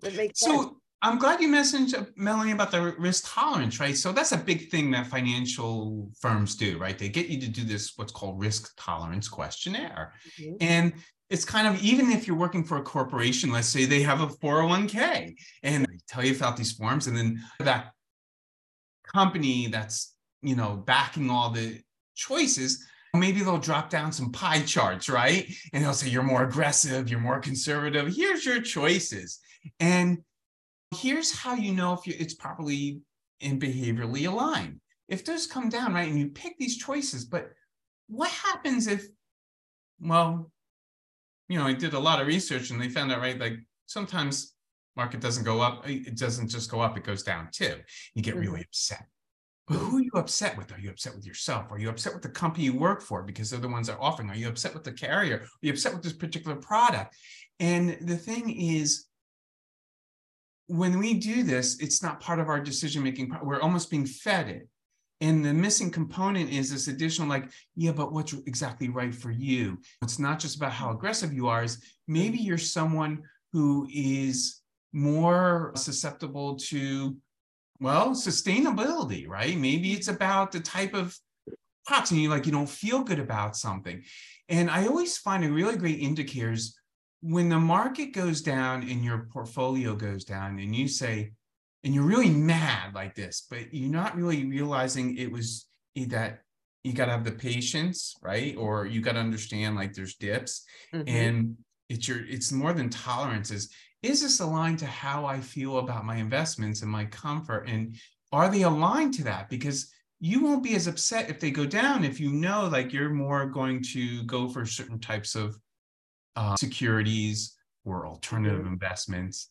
that 0.00 0.14
makes 0.16 0.40
so 0.40 0.62
sense. 0.62 0.74
i'm 1.02 1.18
glad 1.18 1.40
you 1.40 1.48
mentioned 1.48 1.94
melanie 2.16 2.52
about 2.52 2.70
the 2.70 2.94
risk 2.98 3.24
tolerance 3.32 3.80
right 3.80 3.96
so 3.96 4.12
that's 4.12 4.32
a 4.32 4.36
big 4.36 4.70
thing 4.70 4.90
that 4.90 5.06
financial 5.06 6.10
firms 6.20 6.56
do 6.56 6.78
right 6.78 6.98
they 6.98 7.08
get 7.08 7.28
you 7.28 7.40
to 7.40 7.48
do 7.48 7.64
this 7.64 7.92
what's 7.96 8.12
called 8.12 8.38
risk 8.38 8.72
tolerance 8.76 9.28
questionnaire 9.28 10.12
mm-hmm. 10.40 10.56
and 10.60 10.92
it's 11.28 11.44
kind 11.44 11.66
of 11.66 11.82
even 11.82 12.10
if 12.10 12.26
you're 12.26 12.36
working 12.36 12.64
for 12.64 12.78
a 12.78 12.82
corporation 12.82 13.50
let's 13.50 13.68
say 13.68 13.84
they 13.84 14.02
have 14.02 14.20
a 14.20 14.26
401k 14.26 15.34
and 15.62 15.84
they 15.84 15.98
tell 16.08 16.24
you 16.24 16.34
about 16.34 16.56
these 16.56 16.72
forms 16.72 17.06
and 17.06 17.16
then 17.16 17.42
that 17.60 17.92
company 19.14 19.66
that's 19.68 20.14
you 20.42 20.56
know 20.56 20.76
backing 20.76 21.30
all 21.30 21.50
the 21.50 21.80
choices 22.14 22.86
maybe 23.18 23.42
they'll 23.42 23.58
drop 23.58 23.90
down 23.90 24.12
some 24.12 24.32
pie 24.32 24.60
charts, 24.62 25.08
right? 25.08 25.50
And 25.72 25.82
they'll 25.82 25.92
say, 25.92 26.08
you're 26.08 26.22
more 26.22 26.44
aggressive, 26.44 27.10
you're 27.10 27.20
more 27.20 27.40
conservative. 27.40 28.14
Here's 28.14 28.44
your 28.44 28.60
choices. 28.60 29.40
And 29.80 30.18
here's 30.94 31.36
how 31.36 31.54
you 31.54 31.72
know 31.72 31.94
if 31.94 32.06
you, 32.06 32.14
it's 32.18 32.34
properly 32.34 33.00
and 33.40 33.60
behaviorally 33.60 34.28
aligned. 34.28 34.80
If 35.08 35.24
those 35.24 35.46
come 35.46 35.68
down, 35.68 35.94
right, 35.94 36.08
and 36.08 36.18
you 36.18 36.28
pick 36.28 36.58
these 36.58 36.78
choices, 36.78 37.24
but 37.24 37.50
what 38.08 38.30
happens 38.30 38.86
if, 38.86 39.06
well, 40.00 40.50
you 41.48 41.58
know, 41.58 41.66
I 41.66 41.72
did 41.72 41.94
a 41.94 41.98
lot 41.98 42.20
of 42.20 42.26
research 42.26 42.70
and 42.70 42.80
they 42.80 42.88
found 42.88 43.12
out, 43.12 43.20
right, 43.20 43.38
like 43.38 43.54
sometimes 43.86 44.54
market 44.96 45.20
doesn't 45.20 45.44
go 45.44 45.60
up, 45.60 45.88
it 45.88 46.16
doesn't 46.16 46.48
just 46.48 46.70
go 46.70 46.80
up, 46.80 46.96
it 46.96 47.04
goes 47.04 47.22
down 47.22 47.48
too. 47.52 47.74
You 48.14 48.22
get 48.22 48.34
really 48.36 48.60
mm-hmm. 48.60 48.62
upset. 48.62 49.06
But 49.68 49.78
who 49.78 49.98
are 49.98 50.00
you 50.00 50.10
upset 50.14 50.56
with? 50.56 50.72
Are 50.72 50.78
you 50.78 50.90
upset 50.90 51.14
with 51.14 51.26
yourself? 51.26 51.66
Are 51.70 51.78
you 51.78 51.88
upset 51.88 52.14
with 52.14 52.22
the 52.22 52.28
company 52.28 52.64
you 52.64 52.78
work 52.78 53.02
for 53.02 53.22
because 53.24 53.50
they're 53.50 53.58
the 53.58 53.68
ones 53.68 53.88
that 53.88 53.94
are 53.94 54.02
offering? 54.02 54.30
Are 54.30 54.36
you 54.36 54.48
upset 54.48 54.74
with 54.74 54.84
the 54.84 54.92
carrier? 54.92 55.38
Are 55.38 55.48
you 55.60 55.72
upset 55.72 55.92
with 55.92 56.02
this 56.02 56.12
particular 56.12 56.56
product? 56.56 57.16
And 57.58 57.98
the 58.00 58.16
thing 58.16 58.48
is, 58.50 59.06
when 60.68 60.98
we 60.98 61.14
do 61.14 61.42
this, 61.42 61.80
it's 61.80 62.02
not 62.02 62.20
part 62.20 62.38
of 62.38 62.48
our 62.48 62.60
decision 62.60 63.02
making. 63.02 63.32
We're 63.42 63.60
almost 63.60 63.90
being 63.90 64.06
fed 64.06 64.48
it. 64.48 64.68
And 65.20 65.44
the 65.44 65.54
missing 65.54 65.90
component 65.90 66.50
is 66.50 66.70
this 66.70 66.88
additional, 66.88 67.28
like, 67.28 67.50
yeah, 67.74 67.92
but 67.92 68.12
what's 68.12 68.34
exactly 68.46 68.88
right 68.90 69.14
for 69.14 69.30
you? 69.30 69.78
It's 70.02 70.18
not 70.18 70.38
just 70.38 70.56
about 70.56 70.72
how 70.72 70.90
aggressive 70.90 71.32
you 71.32 71.48
are, 71.48 71.64
is 71.64 71.82
maybe 72.06 72.38
you're 72.38 72.58
someone 72.58 73.22
who 73.52 73.88
is 73.90 74.60
more 74.92 75.72
susceptible 75.74 76.56
to 76.56 77.16
well, 77.80 78.10
sustainability, 78.10 79.28
right? 79.28 79.56
Maybe 79.56 79.92
it's 79.92 80.08
about 80.08 80.52
the 80.52 80.60
type 80.60 80.94
of 80.94 81.16
pots 81.86 82.10
and 82.10 82.20
you 82.20 82.28
like 82.28 82.46
you 82.46 82.52
don't 82.52 82.68
feel 82.68 83.02
good 83.02 83.18
about 83.18 83.56
something. 83.56 84.02
And 84.48 84.70
I 84.70 84.86
always 84.86 85.18
find 85.18 85.44
a 85.44 85.52
really 85.52 85.76
great 85.76 86.00
indicators 86.00 86.76
when 87.20 87.48
the 87.48 87.58
market 87.58 88.12
goes 88.12 88.40
down 88.40 88.82
and 88.82 89.04
your 89.04 89.28
portfolio 89.32 89.94
goes 89.94 90.24
down 90.24 90.58
and 90.58 90.74
you 90.74 90.88
say, 90.88 91.32
and 91.86 91.94
you're 91.94 92.04
really 92.04 92.30
mad 92.30 92.94
like 92.94 93.14
this, 93.14 93.46
but 93.48 93.72
you're 93.72 93.88
not 93.88 94.16
really 94.16 94.44
realizing 94.44 95.16
it 95.16 95.30
was 95.30 95.66
that 95.94 96.40
you 96.82 96.92
got 96.92 97.06
to 97.06 97.12
have 97.12 97.24
the 97.24 97.30
patience, 97.30 98.16
right? 98.20 98.56
Or 98.58 98.86
you 98.86 99.00
got 99.00 99.12
to 99.12 99.20
understand 99.20 99.76
like 99.76 99.94
there's 99.94 100.16
dips 100.16 100.64
mm-hmm. 100.92 101.08
and 101.08 101.56
it's 101.88 102.08
your, 102.08 102.18
it's 102.26 102.50
more 102.50 102.72
than 102.72 102.90
tolerances 102.90 103.72
is 104.02 104.22
this 104.22 104.40
aligned 104.40 104.78
to 104.80 104.86
how 104.86 105.24
I 105.24 105.40
feel 105.40 105.78
about 105.78 106.04
my 106.04 106.16
investments 106.16 106.82
and 106.82 106.90
my 106.90 107.06
comfort? 107.06 107.68
And 107.68 107.96
are 108.32 108.48
they 108.48 108.62
aligned 108.62 109.14
to 109.14 109.24
that? 109.24 109.48
Because 109.48 109.92
you 110.20 110.42
won't 110.42 110.62
be 110.62 110.74
as 110.74 110.86
upset 110.86 111.30
if 111.30 111.40
they 111.40 111.50
go 111.50 111.66
down 111.66 112.04
if 112.04 112.20
you 112.20 112.32
know 112.32 112.68
like 112.68 112.92
you're 112.92 113.10
more 113.10 113.46
going 113.46 113.82
to 113.92 114.22
go 114.24 114.48
for 114.48 114.64
certain 114.64 114.98
types 114.98 115.34
of 115.34 115.56
uh, 116.36 116.56
securities 116.56 117.56
or 117.84 118.06
alternative 118.06 118.60
mm-hmm. 118.60 118.72
investments. 118.72 119.50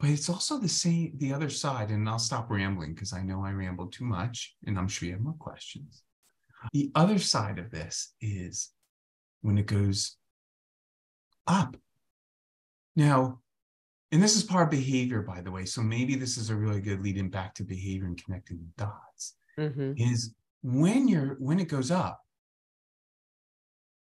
But 0.00 0.10
it's 0.10 0.28
also 0.28 0.58
the 0.58 0.68
same, 0.68 1.12
the 1.16 1.32
other 1.32 1.50
side. 1.50 1.90
And 1.90 2.08
I'll 2.08 2.18
stop 2.18 2.50
rambling 2.50 2.94
because 2.94 3.12
I 3.12 3.22
know 3.22 3.44
I 3.44 3.52
rambled 3.52 3.92
too 3.92 4.04
much 4.04 4.56
and 4.66 4.78
I'm 4.78 4.88
sure 4.88 5.06
you 5.06 5.14
have 5.14 5.22
more 5.22 5.34
questions. 5.38 6.02
The 6.72 6.90
other 6.94 7.18
side 7.18 7.58
of 7.58 7.70
this 7.70 8.12
is 8.20 8.70
when 9.42 9.58
it 9.58 9.66
goes 9.66 10.16
up. 11.46 11.76
Now, 12.94 13.42
and 14.12 14.22
this 14.22 14.36
is 14.36 14.44
part 14.44 14.64
of 14.64 14.70
behavior 14.70 15.22
by 15.22 15.40
the 15.40 15.50
way 15.50 15.64
so 15.64 15.80
maybe 15.80 16.14
this 16.14 16.36
is 16.36 16.50
a 16.50 16.54
really 16.54 16.80
good 16.80 17.02
lead 17.02 17.16
in 17.16 17.30
back 17.30 17.54
to 17.54 17.64
behavior 17.64 18.06
and 18.06 18.22
connecting 18.22 18.58
the 18.58 18.84
dots 18.84 19.34
mm-hmm. 19.58 19.94
is 19.96 20.34
when 20.62 21.08
you're 21.08 21.36
when 21.40 21.58
it 21.58 21.68
goes 21.68 21.90
up 21.90 22.20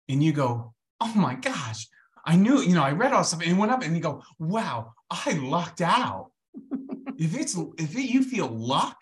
and 0.08 0.22
you 0.22 0.32
go 0.32 0.74
oh 1.00 1.12
my 1.16 1.34
gosh 1.34 1.88
i 2.24 2.36
knew 2.36 2.60
you 2.60 2.74
know 2.74 2.82
i 2.82 2.92
read 2.92 3.12
all 3.12 3.24
stuff 3.24 3.42
and 3.42 3.50
it 3.50 3.56
went 3.56 3.72
up 3.72 3.82
and 3.82 3.94
you 3.96 4.02
go 4.02 4.22
wow 4.38 4.92
i 5.10 5.32
lucked 5.32 5.80
out 5.80 6.30
if 7.18 7.38
it's 7.38 7.56
if 7.78 7.96
it, 7.96 8.10
you 8.10 8.22
feel 8.22 8.48
luck 8.48 8.96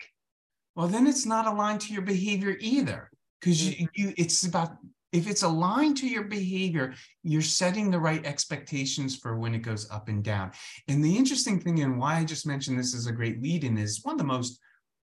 well 0.75 0.87
then 0.87 1.07
it's 1.07 1.25
not 1.25 1.47
aligned 1.47 1.81
to 1.81 1.93
your 1.93 2.01
behavior 2.01 2.55
either 2.59 3.09
because 3.39 3.65
you, 3.65 3.87
mm-hmm. 3.87 4.01
you 4.07 4.13
it's 4.17 4.45
about 4.45 4.77
if 5.13 5.29
it's 5.29 5.43
aligned 5.43 5.95
to 5.97 6.07
your 6.07 6.23
behavior, 6.23 6.95
you're 7.21 7.43
setting 7.43 7.91
the 7.91 7.99
right 7.99 8.25
expectations 8.25 9.15
for 9.15 9.37
when 9.37 9.53
it 9.53 9.59
goes 9.59 9.89
up 9.91 10.09
and 10.09 10.23
down. 10.23 10.51
And 10.87 11.05
the 11.05 11.15
interesting 11.15 11.59
thing, 11.59 11.81
and 11.81 11.99
why 11.99 12.17
I 12.17 12.25
just 12.25 12.47
mentioned 12.47 12.79
this 12.79 12.95
as 12.95 13.05
a 13.05 13.11
great 13.11 13.41
lead 13.41 13.63
in, 13.63 13.77
is 13.77 14.03
one 14.03 14.15
of 14.15 14.17
the 14.17 14.25
most 14.25 14.59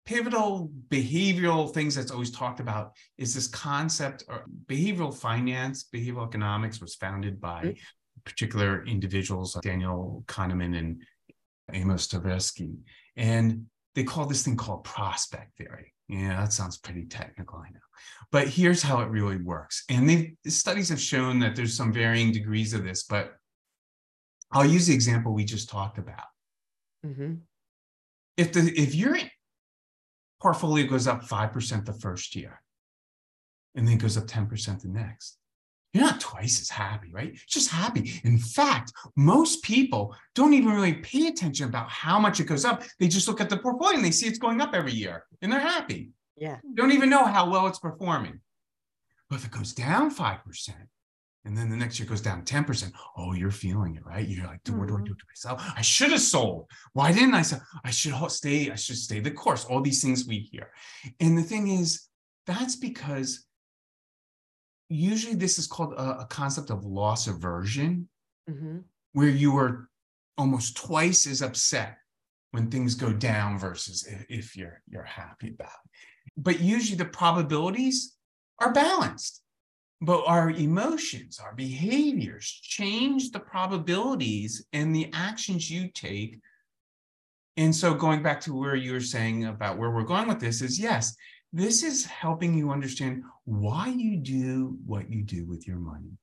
pivotal 0.06 0.70
behavioral 0.88 1.72
things 1.72 1.94
that's 1.94 2.10
always 2.10 2.30
talked 2.30 2.60
about 2.60 2.92
is 3.18 3.34
this 3.34 3.46
concept 3.46 4.24
or 4.28 4.44
behavioral 4.66 5.14
finance, 5.14 5.88
behavioral 5.94 6.26
economics 6.26 6.80
was 6.80 6.94
founded 6.94 7.40
by 7.40 7.62
mm-hmm. 7.62 7.78
particular 8.24 8.84
individuals, 8.84 9.54
like 9.54 9.62
Daniel 9.62 10.24
Kahneman 10.26 10.76
and 10.76 11.02
Amos 11.72 12.08
Tversky. 12.08 12.76
And 13.16 13.66
they 13.94 14.04
call 14.04 14.26
this 14.26 14.42
thing 14.42 14.56
called 14.56 14.84
prospect 14.84 15.56
theory. 15.56 15.92
Yeah, 16.08 16.40
that 16.40 16.52
sounds 16.52 16.76
pretty 16.76 17.06
technical, 17.06 17.58
I 17.58 17.70
know. 17.70 17.80
But 18.30 18.48
here's 18.48 18.82
how 18.82 19.00
it 19.00 19.08
really 19.08 19.38
works. 19.38 19.84
And 19.88 20.08
they 20.08 20.34
studies 20.46 20.90
have 20.90 21.00
shown 21.00 21.38
that 21.38 21.56
there's 21.56 21.76
some 21.76 21.92
varying 21.92 22.30
degrees 22.30 22.74
of 22.74 22.84
this, 22.84 23.04
but 23.04 23.32
I'll 24.52 24.66
use 24.66 24.86
the 24.86 24.94
example 24.94 25.32
we 25.32 25.44
just 25.44 25.70
talked 25.70 25.98
about. 25.98 26.26
Mm-hmm. 27.06 27.34
If 28.36 28.52
the 28.52 28.72
if 28.78 28.94
your 28.94 29.16
portfolio 30.44 30.86
goes 30.86 31.06
up 31.06 31.24
5% 31.24 31.86
the 31.86 31.94
first 31.94 32.36
year 32.36 32.60
and 33.74 33.88
then 33.88 33.96
goes 33.96 34.18
up 34.18 34.26
10% 34.26 34.82
the 34.82 34.88
next, 34.88 35.38
you're 35.94 36.04
not 36.04 36.20
twice 36.20 36.60
as 36.60 36.68
happy, 36.68 37.08
right? 37.12 37.34
Just 37.48 37.70
happy. 37.70 38.20
In 38.24 38.36
fact, 38.36 38.92
most 39.16 39.62
people 39.62 40.14
don't 40.34 40.52
even 40.52 40.68
really 40.68 40.92
pay 40.92 41.28
attention 41.28 41.66
about 41.66 41.88
how 41.88 42.20
much 42.20 42.40
it 42.40 42.44
goes 42.44 42.66
up. 42.66 42.82
They 43.00 43.08
just 43.08 43.26
look 43.26 43.40
at 43.40 43.48
the 43.48 43.56
portfolio 43.56 43.96
and 43.96 44.04
they 44.04 44.10
see 44.10 44.26
it's 44.26 44.38
going 44.38 44.60
up 44.60 44.74
every 44.74 44.92
year 44.92 45.24
and 45.40 45.50
they're 45.50 45.60
happy. 45.60 46.10
Yeah. 46.36 46.58
Don't 46.74 46.92
even 46.92 47.08
know 47.08 47.24
how 47.24 47.48
well 47.48 47.66
it's 47.66 47.78
performing. 47.78 48.40
But 49.30 49.36
if 49.36 49.46
it 49.46 49.50
goes 49.50 49.72
down 49.72 50.14
5%, 50.14 50.70
And 51.46 51.56
then 51.56 51.68
the 51.68 51.76
next 51.76 51.98
year 51.98 52.08
goes 52.08 52.22
down 52.22 52.42
10%. 52.44 52.92
Oh, 53.18 53.34
you're 53.34 53.50
feeling 53.50 53.96
it, 53.96 54.06
right? 54.06 54.26
You're 54.26 54.46
like, 54.46 54.60
what 54.68 54.88
do 54.88 54.96
I 54.96 55.00
Mhm. 55.00 55.06
do 55.06 55.14
to 55.14 55.24
myself? 55.28 55.62
I 55.76 55.82
should 55.82 56.10
have 56.12 56.22
sold. 56.22 56.70
Why 56.94 57.12
didn't 57.12 57.34
I 57.34 57.42
sell? 57.42 57.60
I 57.84 57.90
should 57.90 58.14
stay, 58.30 58.70
I 58.70 58.76
should 58.76 58.96
stay 58.96 59.20
the 59.20 59.30
course. 59.30 59.64
All 59.66 59.82
these 59.82 60.00
things 60.02 60.26
we 60.26 60.38
hear. 60.38 60.72
And 61.20 61.36
the 61.36 61.42
thing 61.42 61.68
is, 61.68 62.08
that's 62.46 62.76
because 62.76 63.46
usually 64.88 65.34
this 65.34 65.58
is 65.58 65.66
called 65.66 65.92
a, 65.94 66.20
a 66.20 66.26
concept 66.26 66.70
of 66.70 66.84
loss 66.84 67.26
aversion, 67.26 68.08
Mhm. 68.48 68.84
where 69.12 69.28
you 69.28 69.56
are 69.58 69.90
almost 70.38 70.76
twice 70.76 71.26
as 71.26 71.42
upset 71.42 71.98
when 72.52 72.70
things 72.70 72.94
go 72.94 73.12
down 73.12 73.58
versus 73.58 74.04
if, 74.06 74.26
if 74.28 74.56
you're 74.56 74.82
you're 74.86 75.04
happy 75.04 75.48
about 75.50 75.78
it. 75.84 75.90
But 76.36 76.60
usually 76.60 76.96
the 76.96 77.04
probabilities 77.04 78.16
are 78.58 78.72
balanced. 78.72 79.42
But 80.04 80.24
our 80.26 80.50
emotions, 80.50 81.40
our 81.42 81.54
behaviors 81.54 82.46
change 82.62 83.30
the 83.30 83.40
probabilities 83.40 84.66
and 84.74 84.94
the 84.94 85.10
actions 85.14 85.70
you 85.70 85.88
take. 85.88 86.40
And 87.56 87.74
so 87.74 87.94
going 87.94 88.22
back 88.22 88.40
to 88.42 88.54
where 88.54 88.74
you 88.74 88.92
were 88.92 89.00
saying 89.00 89.46
about 89.46 89.78
where 89.78 89.90
we're 89.90 90.02
going 90.02 90.28
with 90.28 90.40
this 90.40 90.60
is 90.60 90.78
yes, 90.78 91.16
this 91.54 91.82
is 91.82 92.04
helping 92.04 92.52
you 92.52 92.70
understand 92.70 93.22
why 93.44 93.88
you 93.88 94.18
do 94.18 94.76
what 94.84 95.10
you 95.10 95.22
do 95.22 95.46
with 95.46 95.66
your 95.66 95.78
money. 95.78 96.18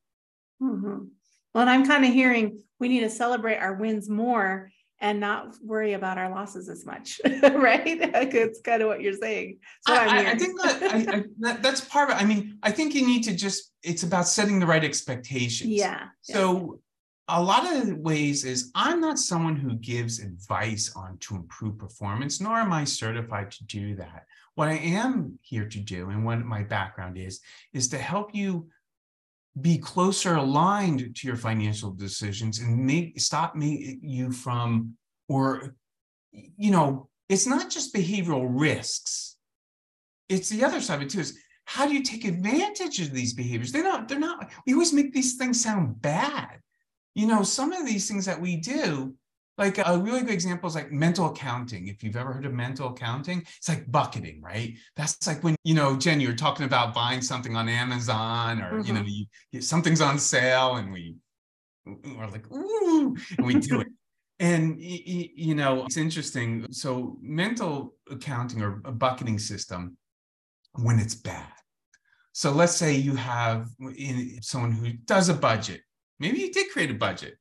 Mhm. 0.62 1.10
Well, 1.56 1.62
and 1.62 1.70
I'm 1.70 1.86
kind 1.86 2.06
of 2.06 2.14
hearing 2.14 2.62
we 2.80 2.88
need 2.88 3.00
to 3.00 3.10
celebrate 3.10 3.58
our 3.58 3.74
wins 3.74 4.10
more 4.10 4.70
and 5.02 5.20
not 5.20 5.56
worry 5.64 5.94
about 5.94 6.18
our 6.18 6.30
losses 6.30 6.70
as 6.70 6.86
much, 6.86 7.20
right? 7.26 7.84
It's 7.86 8.62
kind 8.62 8.82
of 8.82 8.88
what 8.88 9.02
you're 9.02 9.14
saying. 9.14 9.58
That's 9.88 10.12
I, 10.12 10.18
I- 10.18 10.32
I 10.32 10.38
think 10.38 10.62
that, 10.62 10.84
I, 10.84 11.18
I, 11.18 11.24
that 11.40 11.64
that's 11.64 11.82
part 11.82 12.10
of 12.10 12.18
it. 12.18 12.22
I 12.22 12.26
mean, 12.26 12.58
I 12.64 12.72
think 12.72 12.94
you 12.94 13.06
need 13.06 13.24
to 13.24 13.36
just, 13.36 13.72
it's 13.84 14.04
about 14.04 14.28
setting 14.28 14.60
the 14.60 14.68
right 14.68 14.84
expectations. 14.84 15.72
yeah. 15.72 16.08
yeah. 16.28 16.34
So 16.36 16.80
a 17.28 17.42
lot 17.42 17.66
of 17.76 17.98
ways 17.98 18.44
is 18.46 18.72
I'm 18.76 19.00
not 19.00 19.18
someone 19.18 19.56
who 19.56 19.74
gives 19.76 20.20
advice 20.20 20.92
on 20.96 21.18
to 21.20 21.36
improve 21.36 21.78
performance, 21.78 22.40
nor 22.42 22.58
am 22.58 22.74
I 22.74 22.84
certified 22.84 23.52
to 23.52 23.64
do 23.66 23.96
that. 23.96 24.26
What 24.56 24.68
I 24.68 24.74
am 24.74 25.40
here 25.42 25.66
to 25.68 25.80
do 25.80 26.10
and 26.10 26.26
what 26.26 26.44
my 26.44 26.64
background 26.64 27.18
is, 27.18 27.40
is 27.74 27.88
to 27.90 27.98
help 27.98 28.36
you 28.36 28.68
be 29.60 29.78
closer 29.78 30.36
aligned 30.36 31.16
to 31.16 31.28
your 31.28 31.36
financial 31.36 31.92
decisions 31.92 32.60
and 32.60 32.86
make 32.86 33.20
stop 33.20 33.56
me 33.56 34.00
you 34.02 34.32
from 34.32 34.94
or 35.28 35.76
you 36.32 36.72
know 36.72 37.10
it's 37.28 37.48
not 37.48 37.70
just 37.70 37.94
behavioral 37.94 38.48
risks. 38.50 39.38
It's 40.30 40.50
the 40.50 40.64
other 40.64 40.82
side 40.82 40.96
of 40.96 41.02
it 41.04 41.10
too 41.10 41.20
is 41.20 41.38
how 41.66 41.86
do 41.86 41.94
you 41.94 42.04
take 42.04 42.26
advantage 42.26 43.00
of 43.00 43.14
these 43.14 43.34
behaviors? 43.34 43.72
They're 43.72 43.84
not 43.84 44.08
they're 44.08 44.20
not 44.20 44.52
we 44.66 44.74
always 44.74 44.94
make 44.94 45.14
these 45.14 45.36
things 45.36 45.62
sound 45.62 46.02
bad. 46.02 46.60
You 47.16 47.28
know 47.28 47.44
some 47.44 47.74
of 47.74 47.86
these 47.86 48.08
things 48.08 48.26
that 48.26 48.40
we 48.40 48.58
do 48.58 49.16
like 49.62 49.78
a 49.86 49.98
really 49.98 50.22
good 50.22 50.34
example 50.34 50.68
is 50.68 50.76
like 50.76 50.92
mental 50.92 51.28
accounting. 51.28 51.88
If 51.88 52.04
you've 52.04 52.16
ever 52.16 52.34
heard 52.34 52.46
of 52.46 52.54
mental 52.54 52.90
accounting 52.90 53.46
it's 53.58 53.70
like 53.70 53.90
bucketing 53.92 54.42
right? 54.42 54.76
That's 54.96 55.28
like 55.28 55.44
when 55.44 55.56
you 55.64 55.76
know 55.76 55.96
jenn 55.96 56.20
you 56.20 56.28
were 56.28 56.36
talking 56.36 56.66
about 56.66 56.94
buying 56.94 57.22
something 57.22 57.56
on 57.56 57.70
amazon 57.70 58.62
or 58.62 58.80
you 58.80 58.94
know 58.94 59.02
mm-hmm. 59.02 59.24
you, 59.52 59.62
something's 59.62 60.02
on 60.02 60.18
sale 60.18 60.76
and 60.76 60.92
we 60.92 61.16
we're 61.86 62.28
like 62.28 62.52
ooh 62.52 63.16
and 63.38 63.46
we 63.46 63.56
do 63.56 63.82
it. 63.82 63.88
And 64.40 64.82
you 64.82 65.54
know 65.54 65.86
it's 65.86 65.98
interesting. 65.98 66.66
So 66.72 67.18
mental 67.22 67.94
accounting 68.10 68.62
or 68.62 68.82
a 68.86 68.92
bucketing 68.92 69.38
system 69.38 69.98
when 70.74 70.98
it's 71.00 71.16
bad. 71.16 71.54
So 72.34 72.52
let's 72.52 72.76
say 72.76 72.96
you 72.96 73.16
have 73.16 73.68
in, 73.98 74.40
someone 74.42 74.72
who 74.72 74.94
does 75.06 75.30
a 75.30 75.34
budget. 75.34 75.82
Maybe 76.20 76.40
you 76.40 76.52
did 76.52 76.72
create 76.72 76.90
a 76.90 76.96
budget 76.96 77.36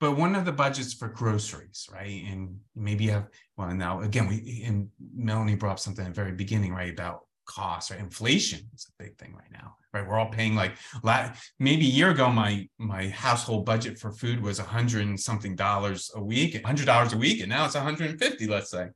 but 0.00 0.16
one 0.16 0.34
of 0.34 0.44
the 0.44 0.52
budgets 0.52 0.92
for 0.94 1.08
groceries 1.08 1.88
right? 1.92 2.24
And 2.30 2.58
maybe 2.74 3.04
you 3.04 3.10
have 3.12 3.28
well 3.56 3.72
now 3.74 4.00
again 4.00 4.28
we 4.28 4.62
and 4.66 4.88
melanie 5.14 5.56
brought 5.56 5.72
up 5.72 5.78
something 5.78 6.04
at 6.04 6.14
the 6.14 6.14
very 6.14 6.32
beginning 6.32 6.72
right 6.72 6.92
about 6.92 7.20
costs 7.46 7.90
right? 7.90 8.00
Inflation 8.00 8.60
is 8.74 8.86
a 8.88 9.02
big 9.02 9.16
thing 9.18 9.34
right 9.34 9.50
now 9.52 9.74
right? 9.92 10.06
We're 10.06 10.18
all 10.18 10.30
paying 10.30 10.54
like 10.54 10.72
maybe 11.58 11.86
a 11.86 11.90
year 11.90 12.10
ago 12.10 12.30
my 12.30 12.68
my 12.78 13.08
household 13.08 13.64
budget 13.64 13.98
for 13.98 14.12
food 14.12 14.40
was 14.42 14.58
a 14.58 14.64
hundred 14.64 15.06
and 15.06 15.18
something 15.18 15.56
dollars 15.56 16.10
a 16.14 16.22
week 16.22 16.64
hundred 16.64 16.86
dollars 16.86 17.12
a 17.12 17.18
week 17.18 17.40
and 17.40 17.48
now 17.48 17.64
it's 17.64 17.74
150 17.74 18.46
let's 18.46 18.70
say. 18.70 18.88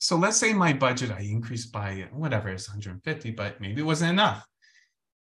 So 0.00 0.16
let's 0.16 0.36
say 0.36 0.52
my 0.52 0.72
budget 0.72 1.12
i 1.12 1.20
increased 1.20 1.72
by 1.72 2.08
whatever 2.12 2.48
it's 2.48 2.68
150 2.68 3.30
but 3.32 3.60
maybe 3.60 3.80
it 3.80 3.84
wasn't 3.84 4.10
enough. 4.10 4.46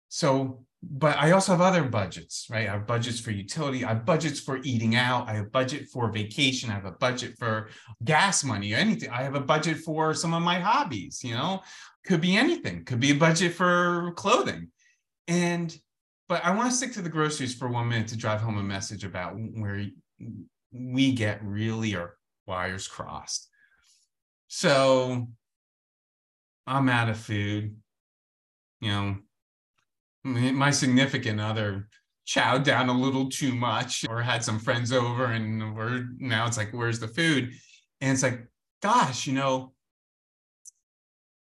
So 0.10 0.64
but 0.84 1.18
i 1.18 1.32
also 1.32 1.52
have 1.52 1.62
other 1.62 1.84
budgets 1.84 2.48
right? 2.52 2.68
I 2.68 2.74
have 2.74 2.86
budgets 2.86 3.20
for 3.20 3.32
utility 3.32 3.84
i 3.84 3.90
have 3.90 4.06
budgets 4.06 4.40
for 4.40 4.60
eating 4.63 4.96
out 4.96 5.28
i 5.28 5.34
have 5.34 5.52
budget 5.52 5.88
for 5.90 6.12
vacation 6.12 6.70
i 6.70 6.74
have 6.74 6.86
a 6.86 6.92
budget 6.92 7.36
for 7.38 7.70
gas 8.04 8.44
money 8.44 8.74
anything. 8.74 9.10
I 9.10 9.24
have 9.24 9.36
a 9.36 9.42
budget 9.42 9.78
for 9.78 10.13
some 10.13 10.34
of 10.34 10.44
my 10.44 10.60
hobbies 10.60 11.24
you 11.24 11.34
know? 11.34 11.62
Could 12.06 12.22
be 12.22 12.38
anything 12.38 12.86
could 12.86 13.00
be 13.00 13.12
a 13.12 13.16
budget 13.16 13.54
for 13.54 14.13
clothing. 14.16 14.70
And 15.28 15.76
but 16.30 16.46
i 16.46 16.52
want 16.56 16.70
to 16.70 16.76
stick 16.78 16.94
to 16.94 17.02
the 17.02 17.10
groceries 17.10 17.56
for 17.56 17.68
one 17.68 17.90
minute 17.90 18.10
to 18.10 18.18
drive 18.18 18.42
home 18.42 18.58
a 18.58 18.63
message 18.63 19.04
about 19.04 19.34
where 19.36 19.84
we 20.72 21.12
get 21.12 21.44
really 21.44 21.96
our 21.96 22.16
wires 22.46 22.88
crossed. 22.88 23.50
So 24.48 25.28
i'm 26.68 26.90
out 26.90 27.10
of 27.10 27.18
food 27.18 27.76
you 28.82 28.92
know 28.92 29.18
my 30.28 30.72
significant 30.72 31.40
other 31.40 31.88
chowed 32.28 32.63
down 32.63 32.90
a 32.90 32.94
little 32.94 33.30
too 33.30 33.56
much 33.56 34.06
or 34.10 34.22
had 34.22 34.44
some 34.44 34.60
friends 34.60 34.92
over 34.92 35.28
and 35.28 35.76
we're 35.76 36.06
now 36.18 36.46
it's 36.46 36.58
like 36.58 36.72
where's 36.72 37.00
the 37.00 37.08
food? 37.08 37.52
And 38.02 38.12
it's 38.12 38.24
like 38.24 38.46
gosh 38.82 39.26
you 39.26 39.34
know 39.34 39.74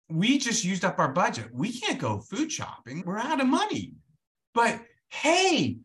we 0.08 0.38
just 0.38 0.64
used 0.64 0.84
up 0.84 1.00
our 1.00 1.10
budget. 1.12 1.48
We 1.52 1.72
can't 1.72 1.98
go 1.98 2.20
food 2.20 2.52
shopping. 2.52 3.02
We're 3.04 3.18
out 3.18 3.40
of 3.40 3.48
money. 3.48 3.94
But 4.54 4.80
hey 5.10 5.78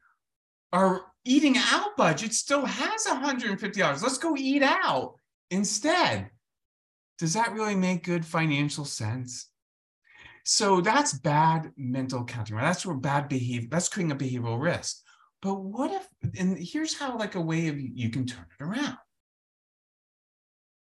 our 0.71 1.01
eating 1.25 1.55
out 1.57 1.97
budget 1.97 2.33
still 2.33 2.65
has 2.65 3.05
$150 3.05 4.01
let's 4.01 4.17
go 4.17 4.35
eat 4.37 4.63
out 4.63 5.15
instead. 5.49 6.29
Does 7.17 7.33
that 7.33 7.53
really 7.53 7.75
make 7.75 8.03
good 8.03 8.25
financial 8.25 8.85
sense 8.85 9.50
so 10.45 10.81
that's 10.81 11.13
bad 11.13 11.71
mental 11.77 12.21
accounting, 12.21 12.55
right? 12.55 12.63
That's 12.63 12.85
where 12.85 12.95
bad 12.95 13.29
behavior, 13.29 13.69
that's 13.71 13.89
creating 13.89 14.11
a 14.11 14.15
behavioral 14.15 14.61
risk. 14.61 14.97
But 15.41 15.55
what 15.55 15.91
if, 15.91 16.07
and 16.37 16.57
here's 16.57 16.97
how 16.97 17.17
like 17.17 17.35
a 17.35 17.41
way 17.41 17.67
of 17.67 17.79
you 17.79 18.09
can 18.09 18.25
turn 18.25 18.45
it 18.59 18.63
around. 18.63 18.97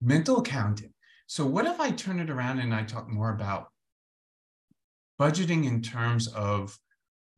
Mental 0.01 0.39
accounting. 0.39 0.93
So 1.27 1.45
what 1.45 1.65
if 1.65 1.79
I 1.79 1.91
turn 1.91 2.19
it 2.19 2.29
around 2.29 2.59
and 2.59 2.73
I 2.73 2.83
talk 2.83 3.07
more 3.07 3.33
about 3.33 3.67
budgeting 5.19 5.65
in 5.65 5.81
terms 5.81 6.27
of 6.29 6.77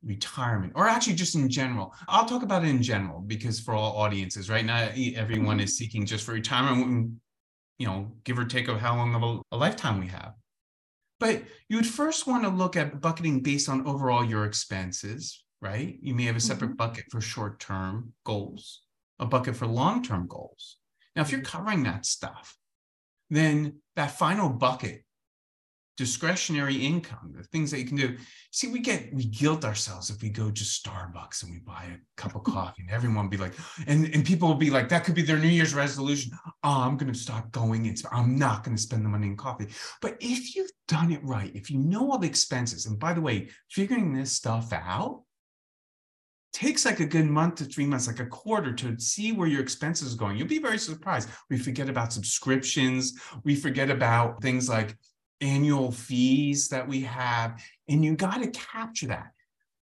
retirement 0.05 0.73
or 0.75 0.87
actually 0.87 1.13
just 1.13 1.35
in 1.35 1.49
general 1.49 1.93
i'll 2.09 2.25
talk 2.25 2.43
about 2.43 2.63
it 2.63 2.67
in 2.67 2.81
general 2.81 3.21
because 3.21 3.59
for 3.59 3.73
all 3.73 3.95
audiences 3.95 4.49
right 4.49 4.65
now 4.65 4.89
everyone 5.15 5.57
mm-hmm. 5.57 5.63
is 5.63 5.77
seeking 5.77 6.05
just 6.05 6.25
for 6.25 6.33
retirement 6.33 7.11
you 7.77 7.87
know 7.87 8.11
give 8.25 8.37
or 8.37 8.43
take 8.43 8.67
of 8.67 8.79
how 8.79 8.95
long 8.95 9.15
of 9.15 9.23
a, 9.23 9.55
a 9.55 9.57
lifetime 9.57 9.99
we 9.99 10.07
have 10.07 10.33
but 11.23 11.41
you 11.69 11.77
would 11.77 11.87
first 11.87 12.27
want 12.27 12.43
to 12.43 12.49
look 12.49 12.75
at 12.75 12.99
bucketing 12.99 13.39
based 13.39 13.69
on 13.69 13.87
overall 13.87 14.25
your 14.25 14.43
expenses, 14.43 15.41
right? 15.61 15.97
You 16.01 16.13
may 16.13 16.25
have 16.25 16.35
a 16.35 16.41
separate 16.41 16.71
mm-hmm. 16.71 16.75
bucket 16.75 17.05
for 17.09 17.21
short 17.21 17.61
term 17.61 18.11
goals, 18.25 18.81
a 19.19 19.25
bucket 19.25 19.55
for 19.55 19.65
long 19.65 20.03
term 20.03 20.27
goals. 20.27 20.75
Now, 21.15 21.21
if 21.21 21.31
you're 21.31 21.39
mm-hmm. 21.39 21.57
covering 21.57 21.83
that 21.83 22.05
stuff, 22.05 22.57
then 23.29 23.77
that 23.95 24.11
final 24.11 24.49
bucket, 24.49 25.05
discretionary 25.95 26.75
income, 26.75 27.33
the 27.35 27.43
things 27.43 27.69
that 27.71 27.79
you 27.79 27.85
can 27.85 27.97
do. 27.97 28.17
See, 28.51 28.67
we 28.67 28.79
get, 28.79 29.13
we 29.13 29.25
guilt 29.25 29.63
ourselves 29.63 30.09
if 30.09 30.21
we 30.21 30.29
go 30.29 30.49
to 30.49 30.63
Starbucks 30.63 31.43
and 31.43 31.51
we 31.51 31.59
buy 31.59 31.83
a 31.93 31.97
cup 32.17 32.35
of 32.35 32.43
coffee 32.53 32.81
and 32.81 32.91
everyone 32.91 33.25
will 33.25 33.29
be 33.29 33.37
like, 33.37 33.53
and, 33.87 34.05
and 34.13 34.25
people 34.25 34.47
will 34.47 34.55
be 34.55 34.69
like, 34.69 34.89
that 34.89 35.03
could 35.03 35.15
be 35.15 35.21
their 35.21 35.37
New 35.37 35.47
Year's 35.47 35.75
resolution. 35.75 36.31
Oh, 36.63 36.81
I'm 36.81 36.97
going 36.97 37.11
to 37.11 37.17
stop 37.17 37.51
going. 37.51 37.85
It's, 37.85 38.03
I'm 38.11 38.37
not 38.37 38.63
going 38.63 38.75
to 38.75 38.81
spend 38.81 39.05
the 39.05 39.09
money 39.09 39.27
in 39.27 39.37
coffee. 39.37 39.67
But 40.01 40.17
if 40.19 40.55
you've 40.55 40.71
done 40.87 41.11
it 41.11 41.23
right, 41.23 41.51
if 41.53 41.69
you 41.69 41.77
know 41.77 42.11
all 42.11 42.17
the 42.17 42.27
expenses, 42.27 42.87
and 42.87 42.99
by 42.99 43.13
the 43.13 43.21
way, 43.21 43.49
figuring 43.69 44.13
this 44.13 44.31
stuff 44.31 44.73
out 44.73 45.23
takes 46.53 46.85
like 46.85 46.99
a 46.99 47.05
good 47.05 47.25
month 47.25 47.55
to 47.55 47.65
three 47.65 47.85
months, 47.85 48.07
like 48.07 48.19
a 48.19 48.25
quarter 48.27 48.71
to 48.71 48.97
see 48.99 49.31
where 49.31 49.47
your 49.47 49.61
expenses 49.61 50.13
are 50.13 50.17
going. 50.17 50.37
You'll 50.37 50.47
be 50.47 50.59
very 50.59 50.77
surprised. 50.77 51.29
We 51.49 51.57
forget 51.57 51.89
about 51.89 52.13
subscriptions. 52.13 53.19
We 53.43 53.55
forget 53.55 53.89
about 53.89 54.41
things 54.41 54.69
like 54.69 54.95
annual 55.43 55.91
fees 55.91 56.69
that 56.69 56.87
we 56.87 57.01
have, 57.01 57.61
and 57.87 58.03
you 58.03 58.15
got 58.15 58.41
to 58.41 58.47
capture 58.49 59.07
that. 59.07 59.31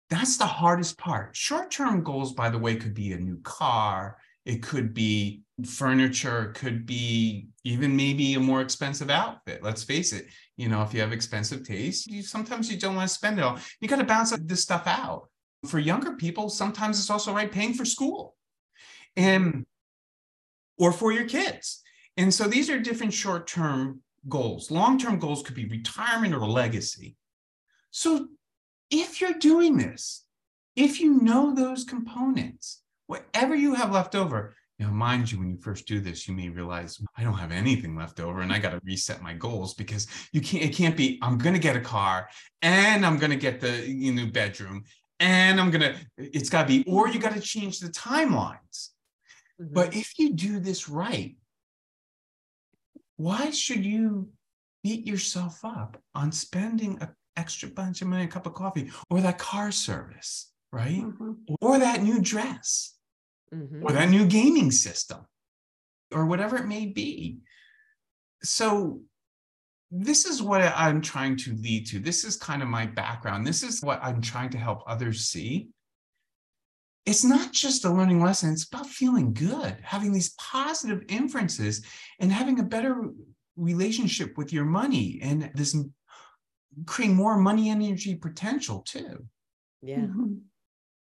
That's 0.09 0.37
the 0.37 0.45
hardest 0.45 0.97
part. 0.97 1.35
Short 1.35 1.69
term 1.69 2.03
goals, 2.03 2.33
by 2.33 2.49
the 2.49 2.57
way, 2.57 2.75
could 2.77 2.95
be 2.95 3.13
a 3.13 3.17
new 3.17 3.39
car, 3.43 4.17
it 4.45 4.63
could 4.63 4.93
be 4.93 5.41
furniture, 5.65 6.45
it 6.45 6.53
could 6.55 6.85
be 6.85 7.49
even 7.63 7.95
maybe 7.95 8.33
a 8.33 8.39
more 8.39 8.61
expensive 8.61 9.09
outfit. 9.09 9.61
Let's 9.61 9.83
face 9.83 10.13
it, 10.13 10.27
you 10.57 10.69
know, 10.69 10.81
if 10.81 10.93
you 10.93 11.01
have 11.01 11.13
expensive 11.13 11.63
taste, 11.63 12.07
you 12.07 12.23
sometimes 12.23 12.71
you 12.71 12.79
don't 12.79 12.95
want 12.95 13.09
to 13.09 13.13
spend 13.13 13.37
it 13.37 13.43
all. 13.43 13.59
You 13.81 13.87
got 13.87 13.97
to 13.97 14.05
balance 14.05 14.35
this 14.41 14.61
stuff 14.61 14.87
out. 14.87 15.29
For 15.67 15.77
younger 15.77 16.13
people, 16.13 16.49
sometimes 16.49 16.99
it's 16.99 17.09
also 17.09 17.33
right 17.33 17.51
paying 17.51 17.73
for 17.73 17.83
school 17.83 18.35
and 19.17 19.65
or 20.77 20.93
for 20.93 21.11
your 21.11 21.25
kids. 21.25 21.83
And 22.15 22.33
so 22.33 22.45
these 22.45 22.69
are 22.69 22.79
different 22.79 23.13
short-term 23.13 24.01
goals. 24.27 24.71
Long-term 24.71 25.19
goals 25.19 25.43
could 25.43 25.55
be 25.55 25.65
retirement 25.65 26.33
or 26.33 26.45
legacy. 26.47 27.15
So 27.91 28.27
if 28.91 29.21
you're 29.21 29.33
doing 29.33 29.77
this, 29.77 30.25
if 30.75 30.99
you 30.99 31.21
know 31.21 31.53
those 31.53 31.83
components, 31.83 32.81
whatever 33.07 33.55
you 33.55 33.73
have 33.75 33.91
left 33.91 34.15
over, 34.15 34.55
now, 34.79 34.89
mind 34.91 35.29
you, 35.29 35.39
when 35.39 35.49
you 35.49 35.57
first 35.57 35.87
do 35.87 35.99
this, 35.99 36.25
you 36.25 36.33
may 36.33 36.47
realize 36.47 37.01
I 37.17 37.23
don't 37.23 37.37
have 37.37 37.51
anything 37.51 37.97
left 37.97 38.21
over 38.21 38.39
and 38.39 38.53
I 38.53 38.59
got 38.59 38.69
to 38.69 38.79
reset 38.85 39.21
my 39.21 39.33
goals 39.33 39.73
because 39.73 40.07
you 40.31 40.39
can't, 40.39 40.63
it 40.63 40.73
can't 40.73 40.95
be, 40.95 41.19
I'm 41.21 41.37
going 41.37 41.53
to 41.53 41.59
get 41.59 41.75
a 41.75 41.81
car 41.81 42.29
and 42.61 43.05
I'm 43.05 43.17
going 43.17 43.31
to 43.31 43.35
get 43.35 43.59
the 43.59 43.85
new 43.87 44.31
bedroom 44.31 44.85
and 45.19 45.59
I'm 45.59 45.69
going 45.69 45.81
to, 45.81 45.95
it's 46.17 46.49
got 46.49 46.61
to 46.61 46.67
be, 46.69 46.85
or 46.87 47.09
you 47.09 47.19
got 47.19 47.33
to 47.33 47.41
change 47.41 47.79
the 47.79 47.89
timelines. 47.89 48.91
Mm-hmm. 49.61 49.73
But 49.73 49.97
if 49.97 50.17
you 50.17 50.31
do 50.31 50.61
this 50.61 50.87
right, 50.87 51.35
why 53.19 53.51
should 53.51 53.83
you 53.85 54.29
beat 54.83 55.05
yourself 55.05 55.59
up 55.63 56.01
on 56.15 56.31
spending 56.31 56.97
an 57.01 57.09
extra 57.35 57.69
bunch 57.69 58.01
of 58.01 58.07
money, 58.07 58.23
a 58.23 58.27
cup 58.27 58.47
of 58.47 58.53
coffee, 58.53 58.91
or 59.09 59.21
that 59.21 59.37
car 59.37 59.71
service, 59.71 60.51
right? 60.71 61.01
Mm-hmm. 61.01 61.55
Or 61.61 61.79
that 61.79 62.01
new 62.01 62.21
dress? 62.21 62.99
mm-hmm. 63.53 63.83
or 63.83 63.91
that 63.91 64.09
new 64.09 64.25
gaming 64.25 64.71
system 64.71 65.25
or 66.13 66.25
whatever 66.25 66.57
it 66.57 66.67
may 66.67 66.85
be. 66.85 67.39
So, 68.43 69.01
this 69.91 70.25
is 70.25 70.41
what 70.41 70.61
I'm 70.61 71.01
trying 71.01 71.35
to 71.37 71.55
lead 71.55 71.87
to. 71.87 71.99
This 71.99 72.23
is 72.23 72.35
kind 72.35 72.61
of 72.61 72.67
my 72.67 72.85
background. 72.85 73.45
This 73.45 73.63
is 73.63 73.81
what 73.81 73.99
I'm 74.03 74.21
trying 74.21 74.51
to 74.51 74.57
help 74.59 74.83
others 74.85 75.21
see. 75.21 75.69
It's 77.05 77.23
not 77.23 77.51
just 77.51 77.85
a 77.85 77.89
learning 77.91 78.21
lesson, 78.21 78.51
it's 78.51 78.67
about 78.67 78.87
feeling 78.87 79.33
good, 79.33 79.77
having 79.81 80.13
these 80.13 80.33
positive 80.37 81.03
inferences, 81.07 81.83
and 82.19 82.31
having 82.31 82.59
a 82.59 82.63
better 82.63 83.03
relationship 83.55 84.37
with 84.37 84.53
your 84.53 84.65
money 84.65 85.19
and 85.21 85.51
this 85.55 85.75
creating 86.85 87.15
more 87.15 87.37
money 87.37 87.69
energy 87.69 88.15
potential 88.15 88.81
too. 88.81 89.25
Yeah. 89.81 89.97
Mm-hmm 89.97 90.33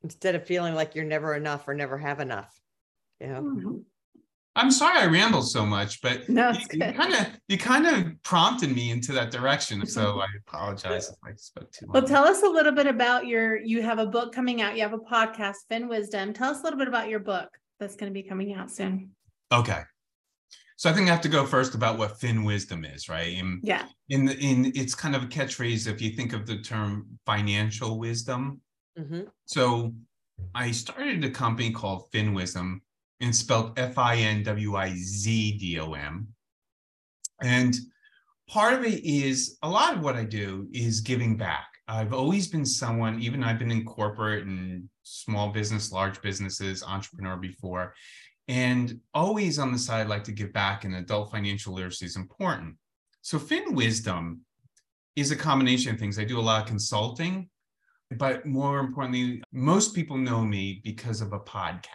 instead 0.03 0.35
of 0.35 0.47
feeling 0.47 0.75
like 0.75 0.95
you're 0.95 1.05
never 1.05 1.35
enough 1.35 1.67
or 1.69 1.75
never 1.75 1.99
have 1.99 2.21
enough. 2.21 2.59
Yeah. 3.21 3.41
Mm-hmm. 3.41 3.79
I'm 4.57 4.71
sorry 4.71 4.99
I 4.99 5.07
rambled 5.07 5.49
so 5.49 5.65
much, 5.65 6.03
but 6.03 6.29
no, 6.29 6.53
you 6.73 6.79
kind 6.81 7.15
of 7.15 7.27
you 7.49 7.57
kind 7.57 7.87
of 7.87 8.23
prompted 8.23 8.75
me 8.75 8.91
into 8.91 9.13
that 9.13 9.31
direction. 9.31 9.87
So 9.87 10.21
I 10.21 10.27
apologize 10.47 11.09
if 11.09 11.17
I 11.25 11.35
spoke 11.37 11.71
too 11.73 11.87
long. 11.87 11.95
Well, 11.95 12.03
tell 12.03 12.25
us 12.25 12.43
a 12.43 12.49
little 12.49 12.73
bit 12.73 12.87
about 12.87 13.27
your 13.27 13.59
you 13.59 13.83
have 13.83 13.99
a 13.99 14.07
book 14.07 14.35
coming 14.35 14.61
out. 14.61 14.77
You 14.77 14.83
have 14.83 14.93
a 14.93 14.99
podcast, 14.99 15.57
FinWizdom. 15.71 16.35
Tell 16.35 16.51
us 16.51 16.61
a 16.61 16.65
little 16.65 16.79
bit 16.79 16.89
about 16.89 17.09
your 17.09 17.21
book 17.21 17.49
that's 17.79 17.97
going 17.97 18.13
to 18.13 18.15
be 18.15 18.27
coming 18.27 18.55
out 18.55 18.71
soon. 18.71 19.11
Okay. 19.53 19.81
So 20.77 20.89
I 20.89 20.95
think 20.95 21.09
I 21.09 21.13
have 21.13 21.21
to 21.23 21.29
go 21.29 21.45
first 21.45 21.75
about 21.75 21.99
what 21.99 22.19
FinWizdom 22.19 22.95
is, 22.95 23.09
right? 23.09 23.35
In, 23.35 23.61
yeah. 23.63 23.85
In 24.09 24.25
the 24.25 24.37
in 24.39 24.73
it's 24.75 24.95
kind 24.95 25.15
of 25.15 25.23
a 25.23 25.27
catchphrase 25.27 25.87
if 25.87 26.01
you 26.01 26.13
think 26.13 26.33
of 26.33 26.47
the 26.47 26.59
term 26.59 27.07
financial 27.27 27.99
wisdom. 27.99 28.61
Mm-hmm. 28.99 29.23
So 29.45 29.93
I 30.55 30.71
started 30.71 31.23
a 31.25 31.31
company 31.31 31.71
called 31.71 32.11
FinWizdom 32.13 32.81
and 33.21 33.35
spelled 33.35 33.79
F 33.79 33.99
I 33.99 34.17
N 34.17 34.43
W 34.43 34.77
I 34.77 34.95
Z 34.95 35.59
D 35.59 35.79
O 35.81 35.93
M. 35.93 36.29
And 37.43 37.75
part 38.49 38.75
of 38.75 38.85
it 38.85 39.05
is 39.05 39.59
a 39.63 39.69
lot 39.69 39.95
of 39.95 40.03
what 40.03 40.17
I 40.17 40.25
do 40.25 40.69
is 40.73 41.01
giving 41.01 41.37
back. 41.37 41.67
I've 41.89 42.13
always 42.13 42.47
been 42.47 42.65
someone, 42.65 43.21
even 43.21 43.43
I've 43.43 43.59
been 43.59 43.71
in 43.71 43.85
corporate 43.85 44.47
and 44.47 44.89
small 45.03 45.51
business, 45.51 45.91
large 45.91 46.21
businesses, 46.23 46.83
entrepreneur 46.83 47.37
before, 47.37 47.95
and 48.49 49.01
always 49.13 49.59
on 49.59 49.73
the 49.73 49.79
side 49.79 50.07
like 50.09 50.25
to 50.25 50.33
give 50.33 50.53
back. 50.53 50.85
And 50.85 50.95
adult 50.95 51.31
financial 51.31 51.75
literacy 51.75 52.07
is 52.07 52.17
important. 52.17 52.77
So 53.23 53.39
FinWizdom 53.39 54.39
is 55.17 55.31
a 55.31 55.37
combination 55.37 55.93
of 55.93 55.99
things. 56.01 56.19
I 56.19 56.25
do 56.25 56.39
a 56.39 56.41
lot 56.41 56.63
of 56.63 56.69
consulting 56.69 57.51
but 58.19 58.45
more 58.45 58.81
importantly, 58.81 59.43
most 59.53 59.95
people 59.95 60.17
know 60.17 60.45
me 60.45 60.81
because 60.83 61.21
of 61.21 61.33
a 61.33 61.39
podcast. 61.39 61.87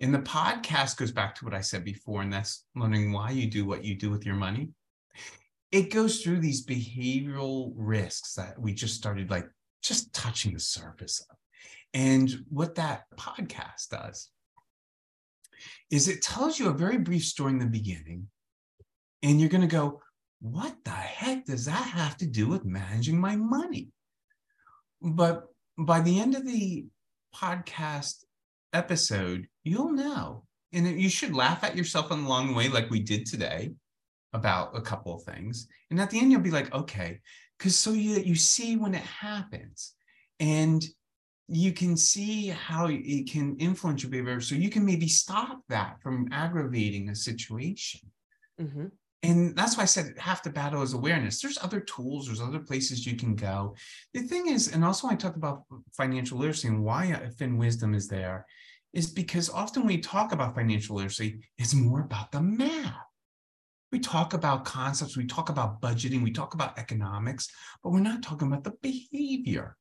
And 0.00 0.14
the 0.14 0.20
podcast 0.20 0.96
goes 0.96 1.10
back 1.10 1.34
to 1.36 1.44
what 1.44 1.54
I 1.54 1.60
said 1.60 1.84
before, 1.84 2.22
and 2.22 2.32
that's 2.32 2.64
learning 2.76 3.12
why 3.12 3.30
you 3.30 3.50
do 3.50 3.64
what 3.64 3.84
you 3.84 3.96
do 3.96 4.10
with 4.10 4.24
your 4.24 4.36
money. 4.36 4.70
It 5.72 5.92
goes 5.92 6.20
through 6.20 6.40
these 6.40 6.64
behavioral 6.64 7.72
risks 7.74 8.34
that 8.34 8.58
we 8.58 8.72
just 8.72 8.94
started 8.94 9.30
like 9.30 9.48
just 9.82 10.12
touching 10.14 10.54
the 10.54 10.60
surface 10.60 11.24
of. 11.28 11.36
And 11.94 12.30
what 12.48 12.76
that 12.76 13.04
podcast 13.18 13.88
does 13.90 14.30
is 15.90 16.08
it 16.08 16.22
tells 16.22 16.58
you 16.58 16.68
a 16.68 16.74
very 16.74 16.98
brief 16.98 17.24
story 17.24 17.52
in 17.52 17.58
the 17.58 17.66
beginning, 17.66 18.28
and 19.22 19.40
you're 19.40 19.48
going 19.48 19.62
to 19.62 19.66
go, 19.66 20.00
What 20.40 20.76
the 20.84 20.90
heck 20.90 21.44
does 21.46 21.64
that 21.64 21.72
have 21.72 22.16
to 22.18 22.26
do 22.26 22.46
with 22.46 22.64
managing 22.64 23.20
my 23.20 23.34
money? 23.34 23.88
But 25.02 25.44
by 25.76 26.00
the 26.00 26.20
end 26.20 26.36
of 26.36 26.46
the 26.46 26.86
podcast 27.34 28.24
episode, 28.72 29.46
you'll 29.64 29.92
know. 29.92 30.44
And 30.72 31.00
you 31.00 31.08
should 31.08 31.34
laugh 31.34 31.64
at 31.64 31.76
yourself 31.76 32.12
on 32.12 32.24
the 32.24 32.28
long 32.28 32.54
way, 32.54 32.68
like 32.68 32.90
we 32.90 33.00
did 33.00 33.26
today 33.26 33.72
about 34.34 34.76
a 34.76 34.82
couple 34.82 35.14
of 35.14 35.22
things. 35.22 35.66
And 35.90 36.00
at 36.00 36.10
the 36.10 36.18
end, 36.18 36.30
you'll 36.30 36.42
be 36.42 36.50
like, 36.50 36.72
okay, 36.74 37.20
because 37.58 37.76
so 37.76 37.92
you, 37.92 38.20
you 38.20 38.34
see 38.34 38.76
when 38.76 38.94
it 38.94 39.02
happens 39.02 39.94
and 40.38 40.84
you 41.48 41.72
can 41.72 41.96
see 41.96 42.48
how 42.48 42.88
it 42.90 43.30
can 43.30 43.56
influence 43.56 44.02
your 44.02 44.10
behavior. 44.10 44.40
So 44.42 44.54
you 44.54 44.68
can 44.68 44.84
maybe 44.84 45.08
stop 45.08 45.60
that 45.70 45.96
from 46.02 46.28
aggravating 46.30 47.08
a 47.08 47.14
situation. 47.14 48.00
Mm-hmm 48.60 48.86
and 49.22 49.56
that's 49.56 49.76
why 49.76 49.82
I 49.82 49.86
said 49.86 50.14
half 50.16 50.44
the 50.44 50.50
battle 50.50 50.82
is 50.82 50.92
awareness. 50.92 51.40
There's 51.40 51.58
other 51.58 51.80
tools, 51.80 52.26
there's 52.26 52.40
other 52.40 52.60
places 52.60 53.04
you 53.04 53.16
can 53.16 53.34
go. 53.34 53.74
The 54.14 54.22
thing 54.22 54.46
is, 54.46 54.72
and 54.72 54.84
also 54.84 55.08
I 55.08 55.16
talked 55.16 55.36
about 55.36 55.64
financial 55.92 56.38
literacy 56.38 56.68
and 56.68 56.84
why 56.84 57.20
FinWizdom 57.36 57.96
is 57.96 58.06
there, 58.06 58.46
is 58.92 59.06
because 59.08 59.50
often 59.50 59.82
when 59.82 59.94
we 59.94 60.00
talk 60.00 60.32
about 60.32 60.54
financial 60.54 60.96
literacy, 60.96 61.40
it's 61.58 61.74
more 61.74 62.00
about 62.00 62.32
the 62.32 62.40
math. 62.40 62.94
We 63.90 64.00
talk 64.00 64.34
about 64.34 64.64
concepts, 64.64 65.16
we 65.16 65.26
talk 65.26 65.48
about 65.48 65.80
budgeting, 65.80 66.22
we 66.22 66.32
talk 66.32 66.54
about 66.54 66.78
economics, 66.78 67.48
but 67.82 67.90
we're 67.90 68.00
not 68.00 68.22
talking 68.22 68.48
about 68.48 68.64
the 68.64 68.74
behavior. 68.82 69.76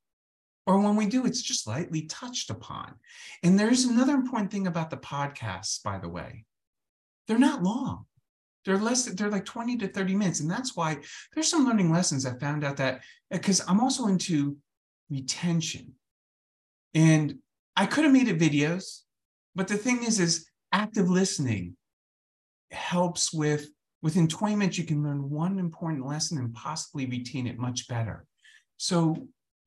Or 0.65 0.79
when 0.79 0.95
we 0.95 1.05
do, 1.05 1.25
it's 1.25 1.41
just 1.41 1.67
lightly 1.67 2.03
touched 2.03 2.49
upon. 2.49 2.95
And 3.43 3.59
there's 3.59 3.85
another 3.85 4.13
important 4.13 4.51
thing 4.51 4.67
about 4.67 4.89
the 4.89 4.97
podcasts, 4.97 5.81
by 5.83 5.97
the 5.97 6.09
way. 6.09 6.45
They're 7.27 7.37
not 7.37 7.63
long 7.63 8.05
they're 8.67 8.77
less, 8.77 9.05
they're 9.05 9.31
like 9.31 9.45
20 9.45 9.77
to 9.77 9.87
30 9.87 10.13
minutes. 10.13 10.41
And 10.41 10.51
that's 10.51 10.75
why 10.75 10.97
there's 11.33 11.49
some 11.49 11.65
learning 11.65 11.89
lessons 11.89 12.25
I 12.25 12.37
found 12.37 12.65
out 12.65 12.75
that 12.77 13.01
because 13.31 13.61
I'm 13.65 13.79
also 13.79 14.07
into 14.07 14.57
retention. 15.09 15.93
And 16.93 17.39
I 17.77 17.85
could 17.85 18.03
have 18.03 18.13
made 18.13 18.27
it 18.27 18.39
videos, 18.39 19.03
but 19.55 19.67
the 19.67 19.77
thing 19.77 20.03
is, 20.03 20.19
is 20.19 20.49
active 20.73 21.09
listening 21.09 21.77
helps 22.71 23.33
with 23.33 23.69
within 24.01 24.27
20 24.27 24.55
minutes, 24.55 24.77
you 24.77 24.83
can 24.83 25.03
learn 25.03 25.29
one 25.29 25.57
important 25.57 26.05
lesson 26.05 26.37
and 26.37 26.53
possibly 26.53 27.05
retain 27.05 27.47
it 27.47 27.57
much 27.57 27.87
better. 27.87 28.25
So 28.77 29.15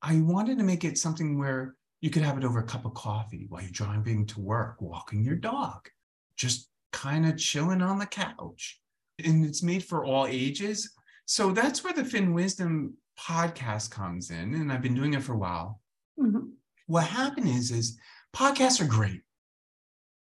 I 0.01 0.21
wanted 0.21 0.57
to 0.59 0.63
make 0.63 0.83
it 0.83 0.97
something 0.97 1.39
where 1.39 1.75
you 2.01 2.09
could 2.09 2.21
have 2.21 2.37
it 2.37 2.43
over 2.43 2.59
a 2.59 2.63
cup 2.63 2.85
of 2.85 2.93
coffee 2.93 3.45
while 3.49 3.61
you're 3.61 3.71
driving 3.71 4.25
to 4.27 4.39
work, 4.39 4.81
walking 4.81 5.23
your 5.23 5.35
dog, 5.35 5.87
just 6.35 6.69
kind 6.91 7.25
of 7.25 7.37
chilling 7.37 7.81
on 7.81 7.97
the 7.97 8.05
couch 8.05 8.79
and 9.25 9.45
it's 9.45 9.63
made 9.63 9.83
for 9.83 10.05
all 10.05 10.27
ages. 10.27 10.91
So 11.25 11.51
that's 11.51 11.83
where 11.83 11.93
the 11.93 12.03
FinWizdom 12.03 12.91
podcast 13.19 13.91
comes 13.91 14.31
in, 14.31 14.55
and 14.55 14.71
I've 14.71 14.81
been 14.81 14.95
doing 14.95 15.13
it 15.13 15.23
for 15.23 15.33
a 15.33 15.37
while. 15.37 15.81
Mm-hmm. 16.19 16.47
What 16.91 17.05
happened 17.05 17.47
is, 17.47 17.71
is 17.71 17.97
podcasts 18.35 18.81
are 18.81 18.85
great. 18.85 19.21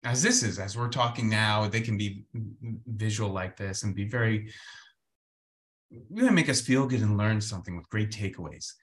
As 0.05 0.23
this 0.23 0.45
is, 0.45 0.61
as 0.61 0.77
we're 0.77 0.89
talking 0.89 1.29
now, 1.29 1.67
they 1.67 1.81
can 1.81 1.99
be 1.99 2.25
visual 2.87 3.31
like 3.31 3.57
this 3.57 3.83
and 3.83 3.97
be 3.97 4.05
very 4.05 4.53
really 6.09 6.31
make 6.31 6.49
us 6.49 6.61
feel 6.61 6.87
good 6.87 7.01
and 7.01 7.19
learn 7.19 7.41
something 7.41 7.77
with 7.77 7.91
great 7.91 8.13
takeaways. 8.13 8.75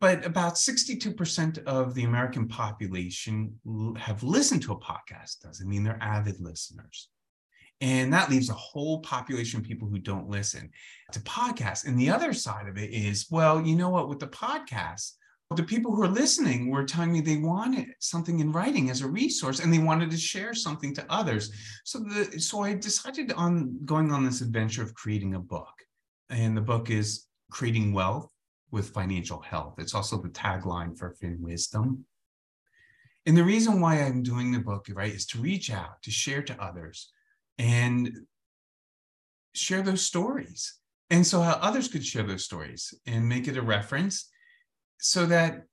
But 0.00 0.26
about 0.26 0.54
62% 0.54 1.62
of 1.64 1.94
the 1.94 2.02
American 2.02 2.48
population 2.48 3.54
have 3.96 4.24
listened 4.24 4.62
to 4.62 4.72
a 4.72 4.80
podcast. 4.80 5.42
Doesn't 5.44 5.68
mean 5.68 5.84
they're 5.84 6.02
avid 6.02 6.40
listeners. 6.40 7.08
And 7.80 8.12
that 8.12 8.30
leaves 8.30 8.50
a 8.50 8.54
whole 8.54 8.98
population 9.02 9.60
of 9.60 9.66
people 9.66 9.86
who 9.86 10.00
don't 10.00 10.28
listen 10.28 10.70
to 11.12 11.20
podcasts. 11.20 11.86
And 11.86 11.96
the 11.96 12.10
other 12.10 12.32
side 12.32 12.66
of 12.66 12.76
it 12.78 12.90
is, 12.90 13.28
well, 13.30 13.64
you 13.64 13.76
know 13.76 13.90
what, 13.90 14.08
with 14.08 14.18
the 14.18 14.26
podcast, 14.26 15.12
the 15.56 15.62
people 15.64 15.94
who 15.94 16.02
are 16.02 16.08
listening 16.08 16.70
were 16.70 16.84
telling 16.84 17.12
me 17.12 17.20
they 17.20 17.36
wanted 17.36 17.88
something 17.98 18.38
in 18.38 18.52
writing 18.52 18.88
as 18.88 19.00
a 19.00 19.08
resource 19.08 19.58
and 19.58 19.72
they 19.72 19.78
wanted 19.78 20.10
to 20.10 20.16
share 20.16 20.54
something 20.54 20.94
to 20.94 21.04
others. 21.10 21.50
So 21.84 21.98
the 21.98 22.40
so 22.40 22.62
I 22.62 22.74
decided 22.74 23.32
on 23.32 23.84
going 23.84 24.12
on 24.12 24.24
this 24.24 24.42
adventure 24.42 24.82
of 24.82 24.94
creating 24.94 25.34
a 25.34 25.40
book. 25.40 25.74
And 26.28 26.56
the 26.56 26.60
book 26.60 26.88
is 26.90 27.26
Creating 27.50 27.92
Wealth 27.92 28.32
with 28.70 28.90
financial 28.90 29.40
health. 29.40 29.74
It's 29.78 29.94
also 29.94 30.22
the 30.22 30.28
tagline 30.28 30.96
for 30.96 31.16
FinWizdom. 31.20 31.98
And 33.26 33.36
the 33.36 33.42
reason 33.42 33.80
why 33.80 33.96
I'm 33.96 34.22
doing 34.22 34.52
the 34.52 34.60
book, 34.60 34.86
right, 34.92 35.12
is 35.12 35.26
to 35.26 35.38
reach 35.38 35.72
out, 35.72 36.00
to 36.02 36.12
share 36.12 36.42
to 36.42 36.62
others 36.62 37.10
and 37.58 38.12
share 39.54 39.82
those 39.82 40.02
stories. 40.02 40.78
And 41.10 41.26
so 41.26 41.40
how 41.40 41.54
others 41.54 41.88
could 41.88 42.06
share 42.06 42.22
those 42.22 42.44
stories 42.44 42.94
and 43.06 43.28
make 43.28 43.48
it 43.48 43.56
a 43.56 43.62
reference 43.62 44.29
so 45.00 45.26
that, 45.26 45.64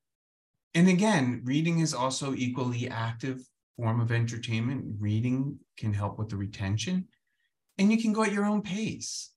and 0.73 0.87
again, 0.87 1.41
reading 1.43 1.79
is 1.79 1.93
also 1.93 2.33
equally 2.33 2.89
active 2.89 3.41
form 3.75 3.99
of 3.99 4.11
entertainment. 4.11 4.95
Reading 4.99 5.59
can 5.77 5.93
help 5.93 6.17
with 6.17 6.29
the 6.29 6.37
retention 6.37 7.07
and 7.77 7.91
you 7.91 8.01
can 8.01 8.13
go 8.13 8.23
at 8.23 8.31
your 8.31 8.45
own 8.45 8.61
pace 8.61 9.31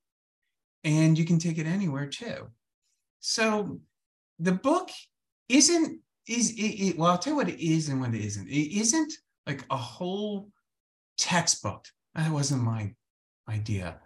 and 0.84 1.18
you 1.18 1.24
can 1.24 1.38
take 1.38 1.58
it 1.58 1.66
anywhere 1.66 2.06
too. 2.06 2.48
So 3.20 3.80
the 4.38 4.52
book 4.52 4.90
isn't 5.48 6.00
is 6.26 6.52
it, 6.52 6.62
it, 6.62 6.98
well 6.98 7.10
i'll 7.10 7.18
tell 7.18 7.32
you 7.32 7.36
what 7.36 7.48
it 7.48 7.60
is 7.60 7.88
and 7.88 8.00
what 8.00 8.14
it 8.14 8.20
isn't 8.20 8.48
it 8.48 8.78
isn't 8.78 9.12
like 9.46 9.64
a 9.70 9.76
whole 9.76 10.48
textbook 11.18 11.84
that 12.14 12.30
wasn't 12.30 12.62
my 12.62 12.92
idea 13.48 13.98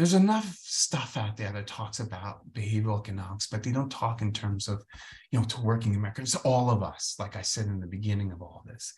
there's 0.00 0.14
enough 0.14 0.56
stuff 0.62 1.16
out 1.16 1.36
there 1.36 1.52
that 1.52 1.66
talks 1.66 2.00
about 2.00 2.40
behavioral 2.52 2.98
economics 2.98 3.46
but 3.46 3.62
they 3.62 3.70
don't 3.70 3.92
talk 3.92 4.22
in 4.22 4.32
terms 4.32 4.66
of 4.66 4.82
you 5.30 5.38
know 5.38 5.44
to 5.44 5.60
working 5.60 5.94
americans 5.94 6.34
all 6.36 6.70
of 6.70 6.82
us 6.82 7.16
like 7.18 7.36
i 7.36 7.42
said 7.42 7.66
in 7.66 7.80
the 7.80 7.86
beginning 7.86 8.32
of 8.32 8.40
all 8.40 8.64
this. 8.66 8.94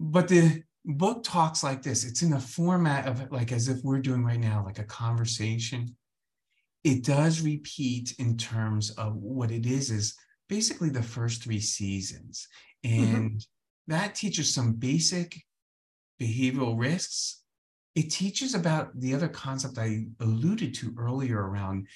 But 0.00 0.28
the 0.28 0.62
book 0.86 1.22
talks 1.22 1.62
like 1.62 1.82
this. 1.82 2.04
It's 2.04 2.22
in 2.22 2.32
a 2.32 2.40
format 2.40 3.06
of 3.06 3.30
like 3.30 3.52
as 3.52 3.68
if 3.68 3.84
we're 3.84 4.00
doing 4.00 4.24
right 4.24 4.40
now 4.40 4.64
like 4.64 4.78
a 4.78 4.84
conversation. 4.84 5.94
It 6.82 7.04
does 7.04 7.42
repeat 7.42 8.14
in 8.18 8.38
terms 8.38 8.90
of 8.92 9.14
what 9.16 9.50
it 9.50 9.66
is 9.66 9.90
is 9.90 10.16
basically 10.48 10.88
the 10.88 11.02
first 11.02 11.44
three 11.44 11.60
seasons. 11.60 12.48
Mm-hmm. 12.84 13.14
and 13.14 13.30
mm-hmm. 13.32 13.92
that 13.92 14.14
teaches 14.14 14.54
some 14.54 14.72
basic 14.72 15.36
behavioral 16.18 16.78
risks 16.78 17.39
it 17.94 18.10
teaches 18.10 18.54
about 18.54 18.98
the 18.98 19.14
other 19.14 19.28
concept 19.28 19.78
i 19.78 20.04
alluded 20.20 20.74
to 20.74 20.94
earlier 20.98 21.38
around 21.48 21.86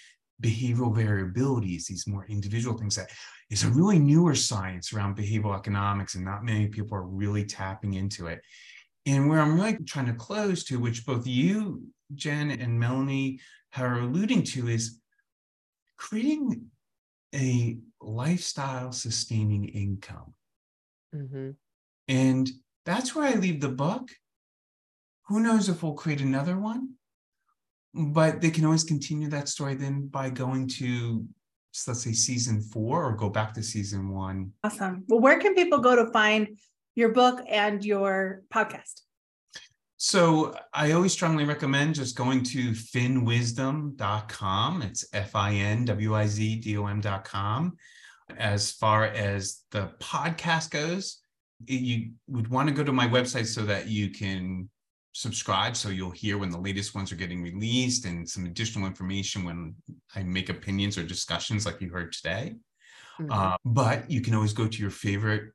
behavioral 0.42 0.94
variabilities 0.94 1.87
these 1.87 2.07
more 2.07 2.26
individual 2.26 2.76
things 2.76 2.96
that 2.96 3.11
is 3.50 3.62
a 3.62 3.70
really 3.70 3.98
newer 3.98 4.35
science 4.35 4.92
around 4.92 5.16
behavioral 5.16 5.57
economics 5.57 6.14
and 6.14 6.24
not 6.24 6.44
many 6.44 6.66
people 6.66 6.96
are 6.96 7.07
really 7.07 7.44
tapping 7.44 7.94
into 7.94 8.26
it 8.26 8.40
and 9.07 9.28
where 9.28 9.40
i'm 9.40 9.54
really 9.54 9.76
trying 9.87 10.07
to 10.07 10.14
close 10.14 10.64
to 10.64 10.78
which 10.78 11.07
both 11.07 11.26
you 11.26 11.83
jenn 12.14 12.50
and 12.50 12.78
melanie 12.78 13.38
are 13.76 14.00
alluding 14.00 14.42
to 14.42 14.68
is 14.68 14.98
creating 15.96 16.66
a 17.35 17.78
lifestyle 18.00 18.92
sustaining 18.92 19.68
income. 19.68 20.35
Mm-hmm. 21.14 21.50
And 22.09 22.50
that's 22.85 23.14
where 23.14 23.26
I 23.26 23.35
leave 23.35 23.61
the 23.61 23.68
book. 23.68 24.11
Who 25.28 25.40
knows 25.40 25.68
if 25.68 25.82
we'll 25.82 25.94
create 25.94 26.20
another 26.20 26.58
one? 26.58 26.90
But 27.94 28.40
they 28.40 28.50
can 28.50 28.64
always 28.64 28.84
continue 28.84 29.28
that 29.28 29.48
story 29.48 29.74
then 29.74 30.08
by 30.08 30.30
going 30.30 30.68
to, 30.68 31.26
let's 31.87 32.02
say, 32.02 32.12
season 32.12 32.60
four 32.60 33.04
or 33.04 33.16
go 33.16 33.30
back 33.30 33.54
to 33.54 33.62
season 33.62 34.10
one. 34.10 34.52
Awesome. 34.64 35.04
Well, 35.08 35.20
where 35.20 35.38
can 35.38 35.54
people 35.54 35.78
go 35.78 35.96
to 35.96 36.10
find 36.10 36.58
your 36.94 37.10
book 37.10 37.40
and 37.48 37.84
your 37.84 38.42
podcast? 38.52 39.00
So 39.96 40.54
I 40.74 40.92
always 40.92 41.12
strongly 41.12 41.44
recommend 41.44 41.94
just 41.94 42.16
going 42.16 42.42
to 42.42 42.72
finwizdom.com. 42.72 44.82
It's 44.82 45.06
F-I-N-W-I-Z-D-O-M.com. 45.14 47.76
As 48.37 48.72
far 48.72 49.04
as 49.04 49.62
the 49.70 49.92
podcast 50.00 50.70
goes, 50.70 51.20
you 51.64 52.10
would 52.26 52.48
want 52.48 52.68
to 52.68 52.74
go 52.74 52.84
to 52.84 52.92
my 52.92 53.06
website 53.06 53.46
so 53.46 53.64
that 53.64 53.87
you 53.87 54.10
can 54.10 54.68
subscribe 55.14 55.77
so 55.77 55.90
you'll 55.90 56.11
hear 56.11 56.38
when 56.38 56.50
the 56.50 56.59
latest 56.59 56.94
ones 56.94 57.12
are 57.12 57.16
getting 57.16 57.40
released 57.40 58.05
and 58.05 58.29
some 58.29 58.44
additional 58.44 58.87
information 58.87 59.44
when 59.44 59.74
I 60.14 60.24
make 60.24 60.48
opinions 60.48 60.98
or 60.98 61.05
discussions 61.05 61.64
like 61.64 61.81
you 61.81 61.88
heard 61.88 62.12
today. 62.12 62.57
Mm-hmm. 63.20 63.31
Uh, 63.31 63.57
but 63.64 64.11
you 64.11 64.20
can 64.20 64.35
always 64.35 64.53
go 64.53 64.66
to 64.66 64.79
your 64.79 64.90
favorite 64.90 65.53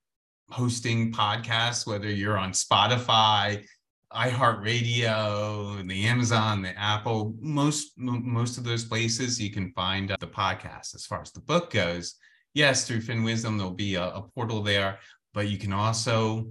hosting 0.50 1.12
podcast, 1.12 1.86
whether 1.86 2.10
you're 2.10 2.38
on 2.38 2.54
Spotify, 2.54 3.65
iHeartRadio, 4.13 5.86
the 5.88 6.06
Amazon, 6.06 6.62
the 6.62 6.80
Apple, 6.80 7.36
most 7.41 7.91
most 7.98 8.58
of 8.58 8.63
those 8.63 8.86
places 8.86 9.41
you 9.41 9.52
can 9.52 9.74
find 9.74 10.15
the 10.22 10.28
podcast. 10.28 10.95
As 10.95 11.06
far 11.06 11.22
as 11.22 11.34
the 11.34 11.41
book 11.41 11.72
goes, 11.72 12.15
yes, 12.54 12.88
through 12.88 13.02
FinWizdom 13.02 13.58
there'll 13.58 13.72
be 13.72 13.95
a, 13.95 14.06
a 14.06 14.22
portal 14.34 14.63
there, 14.63 15.00
but 15.34 15.50
you 15.50 15.58
can 15.58 15.74
also 15.74 16.48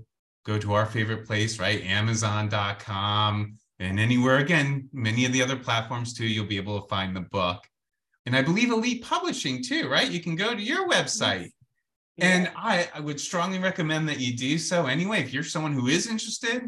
go 0.48 0.58
to 0.58 0.72
our 0.72 0.86
favorite 0.86 1.26
place, 1.26 1.60
right? 1.60 1.84
Amazon.com 1.84 3.58
and 3.78 4.00
anywhere 4.00 4.38
again, 4.38 4.88
many 4.92 5.26
of 5.26 5.32
the 5.32 5.42
other 5.42 5.56
platforms 5.56 6.14
too. 6.14 6.26
You'll 6.26 6.46
be 6.46 6.56
able 6.56 6.80
to 6.80 6.88
find 6.88 7.14
the 7.14 7.20
book, 7.20 7.62
and 8.26 8.34
I 8.34 8.42
believe 8.42 8.70
Elite 8.70 9.04
Publishing 9.04 9.62
too, 9.62 9.88
right? 9.88 10.10
You 10.10 10.20
can 10.20 10.34
go 10.34 10.54
to 10.54 10.62
your 10.62 10.88
website. 10.88 11.50
And 12.20 12.50
I, 12.56 12.88
I 12.92 12.98
would 12.98 13.20
strongly 13.20 13.60
recommend 13.60 14.08
that 14.08 14.18
you 14.18 14.36
do 14.36 14.58
so 14.58 14.86
anyway. 14.86 15.20
If 15.20 15.32
you're 15.32 15.44
someone 15.44 15.72
who 15.72 15.86
is 15.86 16.08
interested, 16.08 16.64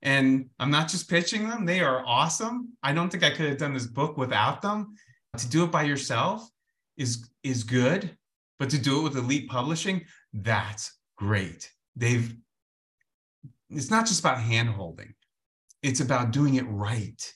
and 0.00 0.48
I'm 0.58 0.70
not 0.70 0.88
just 0.88 1.10
pitching 1.10 1.46
them, 1.46 1.66
they 1.66 1.80
are 1.80 2.02
awesome. 2.06 2.70
I 2.82 2.94
don't 2.94 3.10
think 3.10 3.22
I 3.22 3.28
could 3.28 3.46
have 3.46 3.58
done 3.58 3.74
this 3.74 3.86
book 3.86 4.16
without 4.16 4.62
them. 4.62 4.94
To 5.36 5.46
do 5.48 5.64
it 5.64 5.70
by 5.70 5.82
yourself 5.82 6.48
is 6.96 7.28
is 7.42 7.62
good, 7.62 8.16
but 8.58 8.70
to 8.70 8.78
do 8.78 9.00
it 9.00 9.02
with 9.02 9.16
Elite 9.16 9.50
Publishing, 9.50 10.06
that's 10.32 10.96
great. 11.18 11.70
They've 11.94 12.34
it's 13.70 13.90
not 13.90 14.06
just 14.06 14.20
about 14.20 14.40
hand 14.40 14.68
holding. 14.68 15.14
It's 15.82 16.00
about 16.00 16.30
doing 16.30 16.54
it 16.54 16.66
right 16.68 17.32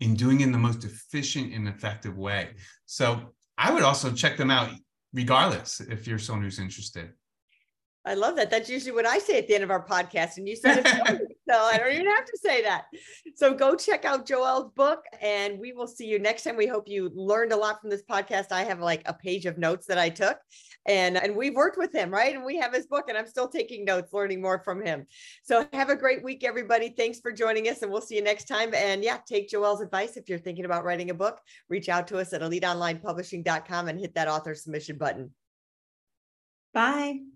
and 0.00 0.16
doing 0.16 0.40
it 0.40 0.44
in 0.44 0.52
the 0.52 0.58
most 0.58 0.84
efficient 0.84 1.52
and 1.52 1.68
effective 1.68 2.16
way. 2.16 2.50
So 2.84 3.34
I 3.58 3.72
would 3.72 3.82
also 3.82 4.12
check 4.12 4.36
them 4.36 4.50
out 4.50 4.70
regardless 5.12 5.80
if 5.80 6.06
you're 6.06 6.18
someone 6.18 6.44
who's 6.44 6.58
interested. 6.58 7.10
I 8.06 8.14
love 8.14 8.36
that. 8.36 8.50
That's 8.50 8.70
usually 8.70 8.92
what 8.92 9.04
I 9.04 9.18
say 9.18 9.36
at 9.38 9.48
the 9.48 9.56
end 9.56 9.64
of 9.64 9.70
our 9.72 9.84
podcast. 9.84 10.36
And 10.36 10.48
you 10.48 10.54
said 10.54 10.78
it. 10.78 10.86
so 11.50 11.54
I 11.56 11.76
don't 11.76 11.92
even 11.92 12.06
have 12.06 12.24
to 12.24 12.38
say 12.40 12.62
that. 12.62 12.84
So 13.34 13.52
go 13.52 13.74
check 13.74 14.04
out 14.04 14.26
Joel's 14.26 14.70
book 14.76 15.02
and 15.20 15.58
we 15.58 15.72
will 15.72 15.88
see 15.88 16.06
you 16.06 16.20
next 16.20 16.44
time. 16.44 16.56
We 16.56 16.68
hope 16.68 16.84
you 16.86 17.10
learned 17.16 17.52
a 17.52 17.56
lot 17.56 17.80
from 17.80 17.90
this 17.90 18.04
podcast. 18.08 18.52
I 18.52 18.62
have 18.62 18.78
like 18.78 19.02
a 19.06 19.12
page 19.12 19.44
of 19.44 19.58
notes 19.58 19.86
that 19.86 19.98
I 19.98 20.10
took 20.10 20.38
and, 20.86 21.16
and 21.16 21.34
we've 21.34 21.56
worked 21.56 21.78
with 21.78 21.92
him, 21.92 22.12
right? 22.12 22.32
And 22.32 22.44
we 22.44 22.56
have 22.58 22.72
his 22.72 22.86
book 22.86 23.06
and 23.08 23.18
I'm 23.18 23.26
still 23.26 23.48
taking 23.48 23.84
notes, 23.84 24.12
learning 24.12 24.40
more 24.40 24.62
from 24.64 24.86
him. 24.86 25.06
So 25.42 25.66
have 25.72 25.90
a 25.90 25.96
great 25.96 26.22
week, 26.22 26.44
everybody. 26.44 26.94
Thanks 26.96 27.18
for 27.18 27.32
joining 27.32 27.68
us 27.68 27.82
and 27.82 27.90
we'll 27.90 28.00
see 28.00 28.14
you 28.14 28.22
next 28.22 28.44
time. 28.44 28.72
And 28.72 29.02
yeah, 29.02 29.18
take 29.26 29.48
Joel's 29.48 29.80
advice. 29.80 30.16
If 30.16 30.28
you're 30.28 30.38
thinking 30.38 30.64
about 30.64 30.84
writing 30.84 31.10
a 31.10 31.14
book, 31.14 31.40
reach 31.68 31.88
out 31.88 32.06
to 32.08 32.18
us 32.18 32.32
at 32.32 32.40
eliteonlinepublishing.com 32.40 33.88
and 33.88 33.98
hit 33.98 34.14
that 34.14 34.28
author 34.28 34.54
submission 34.54 34.96
button. 34.96 35.32
Bye. 36.72 37.35